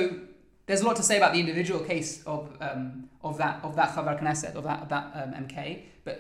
there's 0.68 0.82
a 0.82 0.88
lot 0.90 0.96
to 0.98 1.04
say 1.04 1.18
about 1.18 1.32
the 1.34 1.40
individual 1.46 1.80
case 1.94 2.24
of 2.26 2.42
um, 2.68 3.10
of 3.28 3.38
that 3.38 3.56
of 3.64 3.76
that 3.80 3.90
Chavar 3.96 4.16
Knesset 4.22 4.54
of 4.56 4.64
that 4.70 4.80
of 4.84 4.90
that 4.90 5.06
um, 5.20 5.32
MK, 5.46 5.84
but 6.04 6.18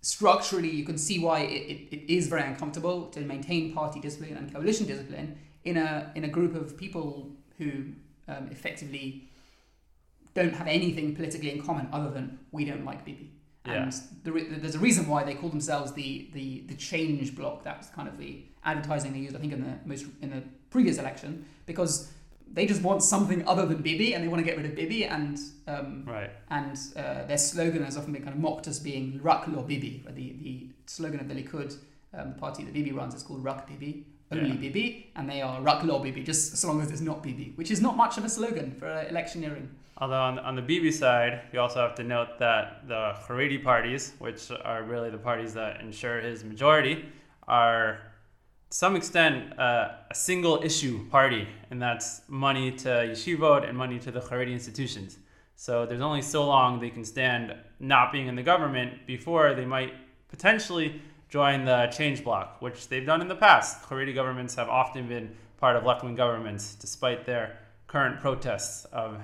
structurally 0.00 0.70
you 0.70 0.84
can 0.84 0.96
see 0.96 1.18
why 1.18 1.40
it, 1.40 1.62
it, 1.72 1.78
it 1.96 2.12
is 2.18 2.28
very 2.28 2.42
uncomfortable 2.42 3.06
to 3.14 3.20
maintain 3.20 3.72
party 3.74 3.98
discipline 4.00 4.36
and 4.36 4.52
coalition 4.52 4.86
discipline 4.86 5.36
in 5.64 5.76
a 5.76 6.12
in 6.14 6.24
a 6.24 6.28
group 6.28 6.54
of 6.54 6.76
people 6.76 7.30
who 7.58 7.70
um, 8.28 8.48
effectively 8.50 9.28
don't 10.38 10.54
have 10.60 10.68
anything 10.80 11.06
politically 11.18 11.50
in 11.54 11.58
common 11.68 11.86
other 11.98 12.10
than 12.16 12.26
we 12.56 12.62
don't 12.70 12.84
like 12.90 13.00
Bibi. 13.08 13.26
And 13.64 13.92
the 14.24 14.32
re- 14.36 14.48
there's 14.62 14.78
a 14.80 14.84
reason 14.88 15.02
why 15.12 15.20
they 15.28 15.34
call 15.40 15.50
themselves 15.56 15.88
the, 16.00 16.10
the, 16.36 16.46
the 16.70 16.76
change 16.90 17.28
block. 17.38 17.56
That 17.64 17.76
was 17.80 17.88
kind 17.98 18.08
of 18.12 18.16
the 18.24 18.32
advertising 18.64 19.12
they 19.12 19.18
used, 19.26 19.36
I 19.36 19.40
think, 19.42 19.52
in 19.52 19.62
the 19.68 19.74
most 19.90 20.06
in 20.24 20.30
the 20.30 20.42
previous 20.70 20.96
election, 21.04 21.30
because 21.70 21.92
they 22.56 22.64
just 22.72 22.82
want 22.88 23.00
something 23.14 23.40
other 23.52 23.66
than 23.70 23.78
Bibi, 23.88 24.08
and 24.14 24.18
they 24.24 24.28
want 24.32 24.40
to 24.44 24.48
get 24.50 24.56
rid 24.60 24.64
of 24.70 24.74
Bibi. 24.74 25.00
And 25.16 25.36
um, 25.66 25.88
Right. 26.06 26.30
and 26.58 26.76
uh, 26.96 27.26
their 27.30 27.36
slogan 27.50 27.82
has 27.88 27.96
often 27.98 28.12
been 28.14 28.22
kind 28.26 28.34
of 28.38 28.40
mocked 28.40 28.66
as 28.72 28.78
being 28.90 29.04
"Rak 29.28 29.42
lo 29.48 29.60
Bibi." 29.70 29.92
Or 30.06 30.12
the 30.12 30.26
the 30.46 30.52
slogan 30.86 31.20
of 31.20 31.28
the 31.30 31.36
Likud, 31.40 31.70
um, 32.16 32.26
the 32.32 32.38
party 32.44 32.60
that 32.64 32.72
Bibi 32.72 32.92
runs, 33.00 33.14
is 33.14 33.22
called 33.22 33.44
"Rak 33.44 33.60
Bibi." 33.68 33.92
Only 34.30 34.50
Yeah. 34.50 34.56
Bibi, 34.56 35.10
and 35.16 35.28
they 35.28 35.40
are 35.40 35.60
Rak 35.62 35.84
lo 35.84 35.98
Bibi, 35.98 36.22
just 36.22 36.52
as 36.52 36.64
long 36.64 36.80
as 36.82 36.90
it's 36.90 37.00
not 37.00 37.22
Bibi, 37.22 37.52
which 37.56 37.70
is 37.70 37.80
not 37.80 37.96
much 37.96 38.18
of 38.18 38.24
a 38.24 38.28
slogan 38.28 38.72
for 38.78 38.86
uh, 38.86 39.04
electioneering. 39.08 39.68
Although 40.00 40.20
on, 40.20 40.38
on 40.38 40.54
the 40.54 40.62
Bibi 40.62 40.92
side, 40.92 41.40
you 41.52 41.60
also 41.60 41.80
have 41.80 41.94
to 41.96 42.04
note 42.04 42.38
that 42.38 42.86
the 42.86 43.14
Haredi 43.26 43.62
parties, 43.62 44.12
which 44.18 44.50
are 44.64 44.82
really 44.84 45.10
the 45.10 45.18
parties 45.18 45.54
that 45.54 45.80
ensure 45.80 46.20
his 46.20 46.44
majority, 46.44 47.06
are 47.48 47.98
to 48.70 48.76
some 48.76 48.94
extent 48.96 49.58
uh, 49.58 49.88
a 50.10 50.14
single 50.14 50.62
issue 50.62 51.08
party, 51.08 51.48
and 51.70 51.80
that's 51.80 52.20
money 52.28 52.70
to 52.70 52.88
yeshivot 52.88 53.68
and 53.68 53.76
money 53.76 53.98
to 53.98 54.10
the 54.10 54.20
Haredi 54.20 54.52
institutions. 54.52 55.18
So 55.56 55.86
there's 55.86 56.02
only 56.02 56.22
so 56.22 56.46
long 56.46 56.78
they 56.78 56.90
can 56.90 57.04
stand 57.04 57.54
not 57.80 58.12
being 58.12 58.28
in 58.28 58.36
the 58.36 58.42
government 58.42 59.06
before 59.06 59.54
they 59.54 59.64
might 59.64 59.94
potentially 60.28 61.00
join 61.28 61.64
the 61.64 61.86
change 61.88 62.24
bloc, 62.24 62.60
which 62.60 62.88
they've 62.88 63.06
done 63.06 63.20
in 63.20 63.28
the 63.28 63.36
past. 63.36 63.82
Haredi 63.82 64.14
governments 64.14 64.54
have 64.54 64.68
often 64.68 65.08
been 65.08 65.34
part 65.58 65.76
of 65.76 65.84
left 65.84 66.02
wing 66.04 66.14
governments, 66.14 66.74
despite 66.74 67.26
their 67.26 67.58
current 67.86 68.20
protests 68.20 68.84
of 68.86 69.18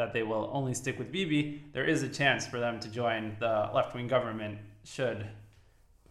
that 0.00 0.14
they 0.14 0.22
will 0.22 0.48
only 0.52 0.72
stick 0.72 0.98
with 0.98 1.12
Bibi, 1.12 1.62
there 1.74 1.84
is 1.84 2.02
a 2.02 2.08
chance 2.08 2.46
for 2.46 2.58
them 2.58 2.80
to 2.80 2.88
join 2.88 3.36
the 3.38 3.68
left 3.74 3.94
wing 3.94 4.06
government 4.06 4.58
should 4.82 5.26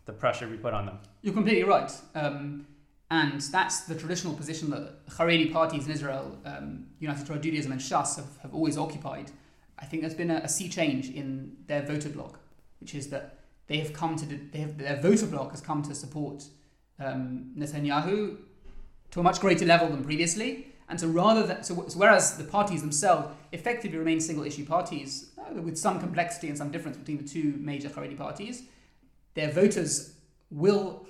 the 0.05 0.13
pressure 0.13 0.45
be 0.45 0.57
put 0.57 0.73
on 0.73 0.85
them. 0.85 0.99
You're 1.23 1.33
completely 1.33 1.63
right. 1.63 1.91
Um, 2.13 2.67
and 3.09 3.41
that's 3.41 3.81
the 3.81 3.95
traditional 3.95 4.35
position 4.35 4.69
that 4.69 5.07
Haredi 5.07 5.51
parties 5.51 5.87
in 5.87 5.91
Israel, 5.91 6.37
um, 6.45 6.85
United 6.99 7.25
Torah 7.25 7.39
Judaism 7.39 7.71
and 7.71 7.81
Shas, 7.81 8.15
have, 8.17 8.37
have 8.43 8.53
always 8.53 8.77
occupied. 8.77 9.31
I 9.79 9.85
think 9.85 10.03
there's 10.03 10.13
been 10.13 10.29
a, 10.29 10.41
a 10.43 10.49
sea 10.49 10.69
change 10.69 11.09
in 11.09 11.57
their 11.65 11.81
voter 11.81 12.09
bloc, 12.09 12.39
which 12.79 12.93
is 12.93 13.09
that 13.09 13.38
they 13.69 13.77
have 13.77 13.93
come 13.93 14.17
to, 14.17 14.25
they 14.25 14.59
have, 14.59 14.77
their 14.77 14.99
voter 14.99 15.27
bloc 15.27 15.51
has 15.51 15.61
come 15.61 15.81
to 15.83 15.95
support 15.95 16.43
um, 16.99 17.53
Netanyahu 17.57 18.37
to 19.11 19.19
a 19.19 19.23
much 19.23 19.39
greater 19.39 19.65
level 19.65 19.87
than 19.87 20.03
previously. 20.03 20.67
And 20.89 20.99
so 20.99 21.07
rather 21.07 21.43
than, 21.45 21.63
so, 21.63 21.87
so 21.87 21.97
whereas 21.99 22.35
the 22.37 22.43
parties 22.43 22.81
themselves 22.81 23.29
effectively 23.51 23.97
remain 23.97 24.19
single 24.19 24.43
issue 24.43 24.65
parties, 24.65 25.31
uh, 25.37 25.61
with 25.61 25.77
some 25.77 25.99
complexity 25.99 26.49
and 26.49 26.57
some 26.57 26.71
difference 26.71 26.97
between 26.97 27.17
the 27.17 27.29
two 27.35 27.55
major 27.59 27.89
Haredi 27.89 28.17
parties, 28.17 28.63
their 29.35 29.51
voters 29.51 30.15
will 30.51 31.05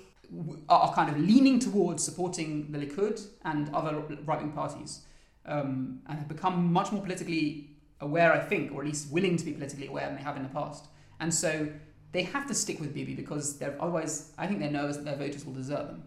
are 0.68 0.94
kind 0.94 1.10
of 1.10 1.18
leaning 1.18 1.58
towards 1.58 2.04
supporting 2.04 2.70
the 2.70 2.78
Likud 2.78 3.20
and 3.44 3.74
other 3.74 4.00
right-wing 4.24 4.52
parties, 4.52 5.00
um, 5.44 6.00
and 6.06 6.18
have 6.18 6.28
become 6.28 6.72
much 6.72 6.92
more 6.92 7.02
politically 7.02 7.70
aware, 8.00 8.32
I 8.32 8.38
think, 8.38 8.72
or 8.72 8.82
at 8.82 8.86
least 8.86 9.10
willing 9.10 9.36
to 9.36 9.44
be 9.44 9.52
politically 9.52 9.88
aware 9.88 10.06
than 10.06 10.14
they 10.14 10.22
have 10.22 10.36
in 10.36 10.44
the 10.44 10.48
past. 10.50 10.86
And 11.18 11.34
so 11.34 11.68
they 12.12 12.22
have 12.24 12.46
to 12.48 12.54
stick 12.54 12.80
with 12.80 12.92
Bibi 12.94 13.14
because 13.14 13.58
they're 13.58 13.76
otherwise, 13.80 14.32
I 14.36 14.46
think 14.46 14.58
they're 14.60 14.70
nervous 14.70 14.96
that 14.96 15.04
their 15.04 15.16
voters 15.16 15.44
will 15.44 15.54
desert 15.54 15.86
them. 15.86 16.02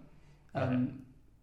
Um, 0.56 0.64
Okay. 0.64 0.92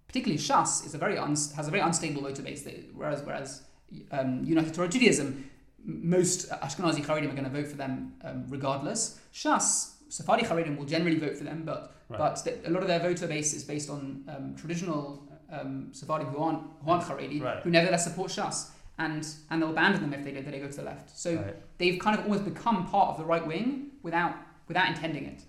Particularly, 0.09 0.43
Shas 0.43 0.85
is 0.85 0.93
a 0.95 0.99
very 0.99 1.17
uns 1.19 1.53
has 1.53 1.69
a 1.69 1.71
very 1.71 1.83
unstable 1.83 2.23
voter 2.23 2.43
base, 2.43 2.63
that- 2.65 2.93
whereas 2.95 3.23
whereas 3.23 3.63
um, 4.11 4.43
United 4.45 4.75
Torah 4.75 4.89
Judaism, 4.89 5.49
most 5.85 6.51
Ashkenazi 6.51 7.05
Haredim 7.05 7.29
are 7.31 7.39
going 7.41 7.45
to 7.45 7.51
vote 7.51 7.69
for 7.69 7.77
them 7.77 8.15
um, 8.25 8.45
regardless. 8.49 9.21
Shas, 9.33 9.93
Sephardi 10.09 10.43
Haredim 10.45 10.77
will 10.77 10.85
generally 10.85 11.19
vote 11.19 11.37
for 11.37 11.45
them, 11.45 11.63
but 11.65 11.95
Right. 12.09 12.19
but 12.19 12.35
th- 12.45 12.59
a 12.67 12.71
lot 12.71 12.83
of 12.83 12.89
their 12.89 12.99
voter 12.99 13.29
base 13.29 13.55
is 13.55 13.63
based 13.63 13.89
on 13.89 14.25
um, 14.29 14.57
traditional 14.57 15.23
um, 15.53 15.91
Sephardim 15.93 16.27
who 16.27 16.39
aren't, 16.43 16.63
who 16.83 16.91
aren't 16.91 17.05
Haredi, 17.05 17.41
Right. 17.41 17.63
who 17.63 17.71
nevertheless 17.71 18.03
support 18.05 18.33
Shas. 18.33 18.71
And, 18.99 19.25
and 19.49 19.63
they'll 19.63 19.71
abandon 19.71 20.03
them 20.03 20.13
if 20.13 20.25
they, 20.25 20.33
they 20.33 20.59
go 20.59 20.67
to 20.67 20.77
the 20.77 20.83
left. 20.83 21.17
So 21.17 21.37
Right. 21.37 21.55
they've 21.79 21.99
kind 22.01 22.19
of 22.19 22.25
almost 22.25 22.45
become 22.45 22.87
part 22.89 23.11
of 23.11 23.17
the 23.19 23.25
right 23.25 23.47
wing 23.47 23.93
without, 24.03 24.35
without 24.71 24.89
intending 24.89 25.27
it. 25.27 25.43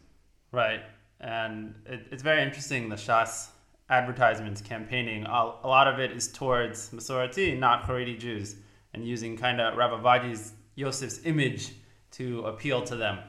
Right. 0.52 0.82
And 1.20 1.76
it, 1.86 2.08
it's 2.12 2.24
very 2.24 2.42
interesting 2.42 2.90
the 2.90 2.96
Shas 2.96 3.50
advertisements 3.88 4.62
campaigning. 4.62 5.26
A, 5.26 5.54
a 5.64 5.68
lot 5.68 5.88
of 5.88 6.00
it 6.00 6.12
is 6.12 6.28
towards 6.28 6.90
Masorati, 6.90 7.58
not 7.58 7.84
Haredi 7.84 8.18
Jews, 8.18 8.56
and 8.96 9.08
using 9.08 9.38
kind 9.38 9.62
of 9.62 9.78
Rabbi 9.78 10.02
Ovadia 10.02 10.52
Yosef's 10.76 11.24
image 11.24 11.74
to 12.14 12.42
appeal 12.48 12.82
to 12.82 12.96
them. 12.96 13.20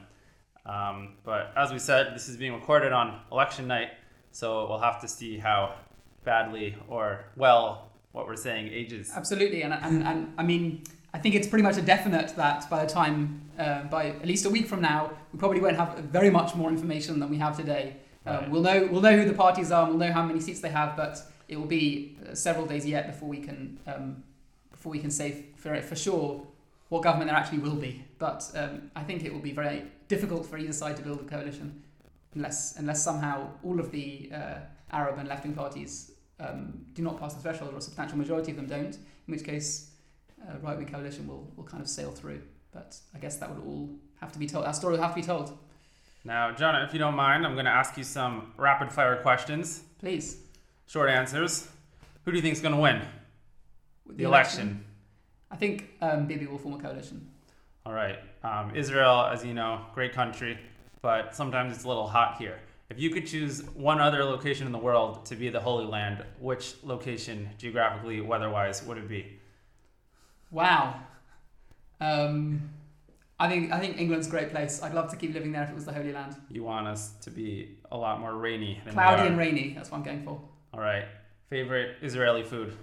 Um, 0.65 1.17
but 1.23 1.53
as 1.55 1.71
we 1.71 1.77
said, 1.77 2.15
this 2.15 2.27
is 2.27 2.37
being 2.37 2.53
recorded 2.53 2.91
on 2.91 3.21
election 3.31 3.67
night, 3.67 3.89
so 4.31 4.67
we'll 4.67 4.79
have 4.79 4.99
to 5.01 5.07
see 5.07 5.37
how 5.37 5.75
badly 6.23 6.75
or 6.87 7.25
well 7.35 7.91
what 8.13 8.25
we're 8.25 8.35
saying 8.35 8.69
ages. 8.69 9.11
Absolutely, 9.15 9.61
and, 9.61 9.73
and, 9.73 10.03
and 10.03 10.33
I 10.39 10.43
mean, 10.43 10.83
I 11.13 11.19
think 11.19 11.35
it's 11.35 11.47
pretty 11.47 11.63
much 11.63 11.77
a 11.77 11.81
definite 11.81 12.35
that 12.35 12.69
by 12.69 12.83
the 12.83 12.91
time, 12.91 13.41
uh, 13.59 13.83
by 13.83 14.07
at 14.07 14.25
least 14.25 14.45
a 14.45 14.49
week 14.49 14.67
from 14.67 14.81
now, 14.81 15.11
we 15.31 15.37
probably 15.37 15.61
won't 15.61 15.77
have 15.77 15.95
very 15.99 16.31
much 16.31 16.55
more 16.55 16.69
information 16.69 17.19
than 17.19 17.29
we 17.29 17.37
have 17.37 17.55
today. 17.55 17.97
Um, 18.25 18.35
Right. 18.35 18.49
We'll 18.51 18.61
know 18.61 18.87
we'll 18.89 19.01
know 19.01 19.17
who 19.17 19.25
the 19.25 19.33
parties 19.33 19.71
are, 19.71 19.83
and 19.83 19.89
we'll 19.91 20.07
know 20.07 20.13
how 20.13 20.25
many 20.25 20.39
seats 20.39 20.61
they 20.61 20.69
have, 20.69 20.95
but 20.95 21.19
it 21.49 21.57
will 21.57 21.67
be 21.67 22.17
uh, 22.25 22.33
several 22.33 22.65
days 22.65 22.85
yet 22.85 23.07
before 23.07 23.29
we 23.29 23.39
can 23.39 23.77
um, 23.85 24.23
before 24.71 24.91
we 24.91 24.99
can 24.99 25.11
say 25.11 25.45
for 25.57 25.79
for 25.81 25.95
sure 25.95 26.47
what 26.89 27.03
government 27.03 27.29
there 27.29 27.37
actually 27.37 27.59
will 27.59 27.75
be. 27.75 28.03
But 28.19 28.49
um, 28.55 28.91
I 28.95 29.03
think 29.03 29.23
it 29.25 29.33
will 29.33 29.41
be 29.41 29.51
very 29.51 29.83
difficult 30.07 30.45
for 30.45 30.57
either 30.57 30.73
side 30.73 30.95
to 30.97 31.03
build 31.03 31.19
a 31.19 31.23
coalition 31.25 31.83
unless 32.33 32.77
unless 32.77 33.03
somehow 33.03 33.49
all 33.63 33.79
of 33.79 33.91
the 33.91 34.31
uh, 34.33 34.55
Arab 34.91 35.19
and 35.19 35.27
left 35.27 35.43
wing 35.43 35.53
parties 35.53 36.11
um, 36.39 36.85
do 36.93 37.01
not 37.03 37.19
pass 37.19 37.33
the 37.33 37.41
threshold, 37.41 37.73
or 37.73 37.77
a 37.77 37.81
substantial 37.81 38.17
majority 38.17 38.51
of 38.51 38.57
them 38.57 38.67
don't. 38.67 38.95
In 38.95 39.31
which 39.33 39.43
case, 39.43 39.91
uh, 40.47 40.57
right 40.61 40.77
wing 40.77 40.87
coalition 40.87 41.27
will, 41.27 41.51
will 41.55 41.63
kind 41.63 41.81
of 41.81 41.89
sail 41.89 42.11
through. 42.11 42.41
But 42.71 42.97
I 43.15 43.19
guess 43.19 43.37
that 43.37 43.49
would 43.49 43.63
all 43.65 43.89
have 44.19 44.31
to 44.31 44.39
be 44.39 44.47
told. 44.47 44.65
That 44.65 44.75
story 44.75 44.95
will 44.95 45.03
have 45.03 45.13
to 45.13 45.21
be 45.21 45.25
told. 45.25 45.57
Now, 46.25 46.51
Jonah, 46.51 46.83
if 46.87 46.93
you 46.93 46.99
don't 46.99 47.15
mind, 47.15 47.45
I'm 47.45 47.53
going 47.53 47.65
to 47.65 47.71
ask 47.71 47.97
you 47.97 48.03
some 48.03 48.53
rapid 48.57 48.91
fire 48.91 49.21
questions, 49.21 49.83
Please. 49.99 50.37
short 50.85 51.09
answers. 51.09 51.67
Who 52.23 52.31
do 52.31 52.37
you 52.37 52.41
think 52.41 52.53
is 52.53 52.61
going 52.61 52.73
to 52.73 52.79
win 52.79 53.01
With 54.07 54.17
the 54.17 54.23
election? 54.23 54.85
I 55.51 55.57
think 55.57 55.89
um, 56.01 56.25
Bibi 56.25 56.47
will 56.47 56.57
form 56.57 56.75
a 56.75 56.79
coalition. 56.79 57.29
All 57.85 57.93
right. 57.93 58.17
Um, 58.43 58.73
Israel, 58.75 59.25
as 59.31 59.43
you 59.43 59.53
know, 59.53 59.81
great 59.93 60.13
country, 60.13 60.57
but 61.01 61.35
sometimes 61.35 61.75
it's 61.75 61.83
a 61.83 61.87
little 61.87 62.07
hot 62.07 62.37
here. 62.39 62.57
If 62.89 62.99
you 62.99 63.09
could 63.09 63.27
choose 63.27 63.61
one 63.75 63.99
other 63.99 64.23
location 64.23 64.65
in 64.65 64.71
the 64.71 64.79
world 64.79 65.25
to 65.25 65.35
be 65.35 65.49
the 65.49 65.59
Holy 65.59 65.85
Land, 65.85 66.23
which 66.39 66.75
location, 66.83 67.49
geographically, 67.57 68.21
weather-wise, 68.21 68.83
would 68.83 68.97
it 68.97 69.09
be? 69.09 69.39
Wow. 70.53 70.99
Um, 71.99 72.69
I 73.39 73.49
think 73.49 73.71
I 73.71 73.79
think 73.79 73.99
England's 73.99 74.27
a 74.27 74.29
great 74.29 74.51
place. 74.51 74.81
I'd 74.83 74.93
love 74.93 75.09
to 75.09 75.17
keep 75.17 75.33
living 75.33 75.51
there 75.51 75.63
if 75.63 75.69
it 75.69 75.75
was 75.75 75.85
the 75.85 75.91
Holy 75.93 76.13
Land. 76.13 76.35
You 76.49 76.63
want 76.63 76.87
us 76.87 77.13
to 77.21 77.31
be 77.31 77.77
a 77.91 77.97
lot 77.97 78.19
more 78.21 78.35
rainy 78.35 78.79
than 78.85 78.93
we 78.93 79.01
Cloudy 79.01 79.27
and 79.27 79.37
rainy. 79.37 79.73
That's 79.73 79.89
what 79.89 79.97
I'm 79.97 80.03
going 80.03 80.23
for. 80.23 80.39
All 80.73 80.79
right. 80.79 81.05
Favorite 81.49 81.97
Israeli 82.01 82.43
food? 82.43 82.77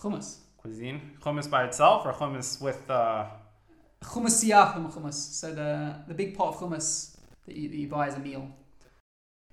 Hummus. 0.00 0.38
Cuisine? 0.58 1.12
Hummus 1.22 1.48
by 1.48 1.64
itself 1.64 2.04
or 2.04 2.12
hummus 2.12 2.60
with 2.60 2.90
uh, 2.90 3.26
Hummus 4.02 4.44
siyah 4.44 4.74
hummus. 4.92 5.14
So 5.14 5.54
the 5.54 6.02
the 6.08 6.14
big 6.14 6.36
pot 6.36 6.48
of 6.54 6.60
hummus 6.60 7.16
that 7.46 7.54
you, 7.56 7.68
that 7.68 7.76
you 7.76 7.88
buy 7.88 8.08
as 8.08 8.16
a 8.16 8.18
meal. 8.18 8.48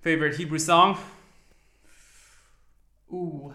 favorite 0.02 0.36
Hebrew 0.36 0.60
song? 0.60 0.98
Ooh. 3.14 3.54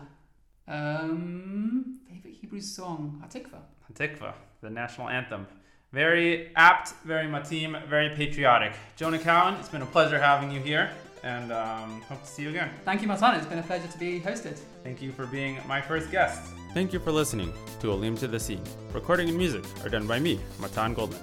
Um, 0.68 2.00
Hebrew 2.40 2.60
song? 2.60 3.22
Hatikva. 3.24 3.60
Hatikva, 3.90 4.34
the 4.60 4.70
national 4.70 5.08
anthem. 5.08 5.46
Very 5.92 6.54
apt, 6.56 6.92
very 7.04 7.26
matim, 7.26 7.86
very 7.88 8.10
patriotic. 8.14 8.74
Jonah 8.96 9.18
Cowen, 9.18 9.54
it's 9.54 9.68
been 9.68 9.82
a 9.82 9.86
pleasure 9.86 10.18
having 10.18 10.50
you 10.50 10.60
here, 10.60 10.90
and 11.22 11.50
um, 11.52 12.02
hope 12.02 12.22
to 12.22 12.28
see 12.28 12.42
you 12.42 12.50
again. 12.50 12.70
Thank 12.84 13.00
you, 13.00 13.08
Matan. 13.08 13.36
It's 13.36 13.46
been 13.46 13.58
a 13.58 13.62
pleasure 13.62 13.88
to 13.88 13.98
be 13.98 14.20
hosted. 14.20 14.58
Thank 14.84 15.00
you 15.00 15.12
for 15.12 15.26
being 15.26 15.58
my 15.66 15.80
first 15.80 16.10
guest. 16.10 16.42
Thank 16.74 16.92
you 16.92 16.98
for 16.98 17.10
listening 17.10 17.52
to 17.80 17.92
Olim 17.92 18.16
to 18.18 18.28
the 18.28 18.38
Scene. 18.38 18.62
Recording 18.92 19.28
and 19.28 19.38
music 19.38 19.64
are 19.82 19.88
done 19.88 20.06
by 20.06 20.18
me, 20.18 20.38
Matan 20.60 20.92
Goldman. 20.92 21.20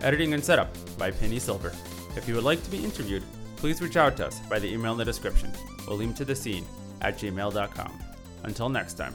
Editing 0.00 0.32
and 0.32 0.42
setup 0.42 0.74
by 0.96 1.10
Penny 1.10 1.38
Silver. 1.38 1.72
If 2.16 2.26
you 2.26 2.34
would 2.36 2.44
like 2.44 2.62
to 2.64 2.70
be 2.70 2.82
interviewed, 2.82 3.22
please 3.56 3.82
reach 3.82 3.96
out 3.96 4.16
to 4.16 4.26
us 4.26 4.40
by 4.48 4.58
the 4.58 4.72
email 4.72 4.92
in 4.92 4.98
the 4.98 5.04
description, 5.04 5.52
olimtothescene 5.86 6.64
at 7.02 7.18
gmail.com. 7.18 8.00
Until 8.44 8.68
next 8.68 8.94
time. 8.94 9.14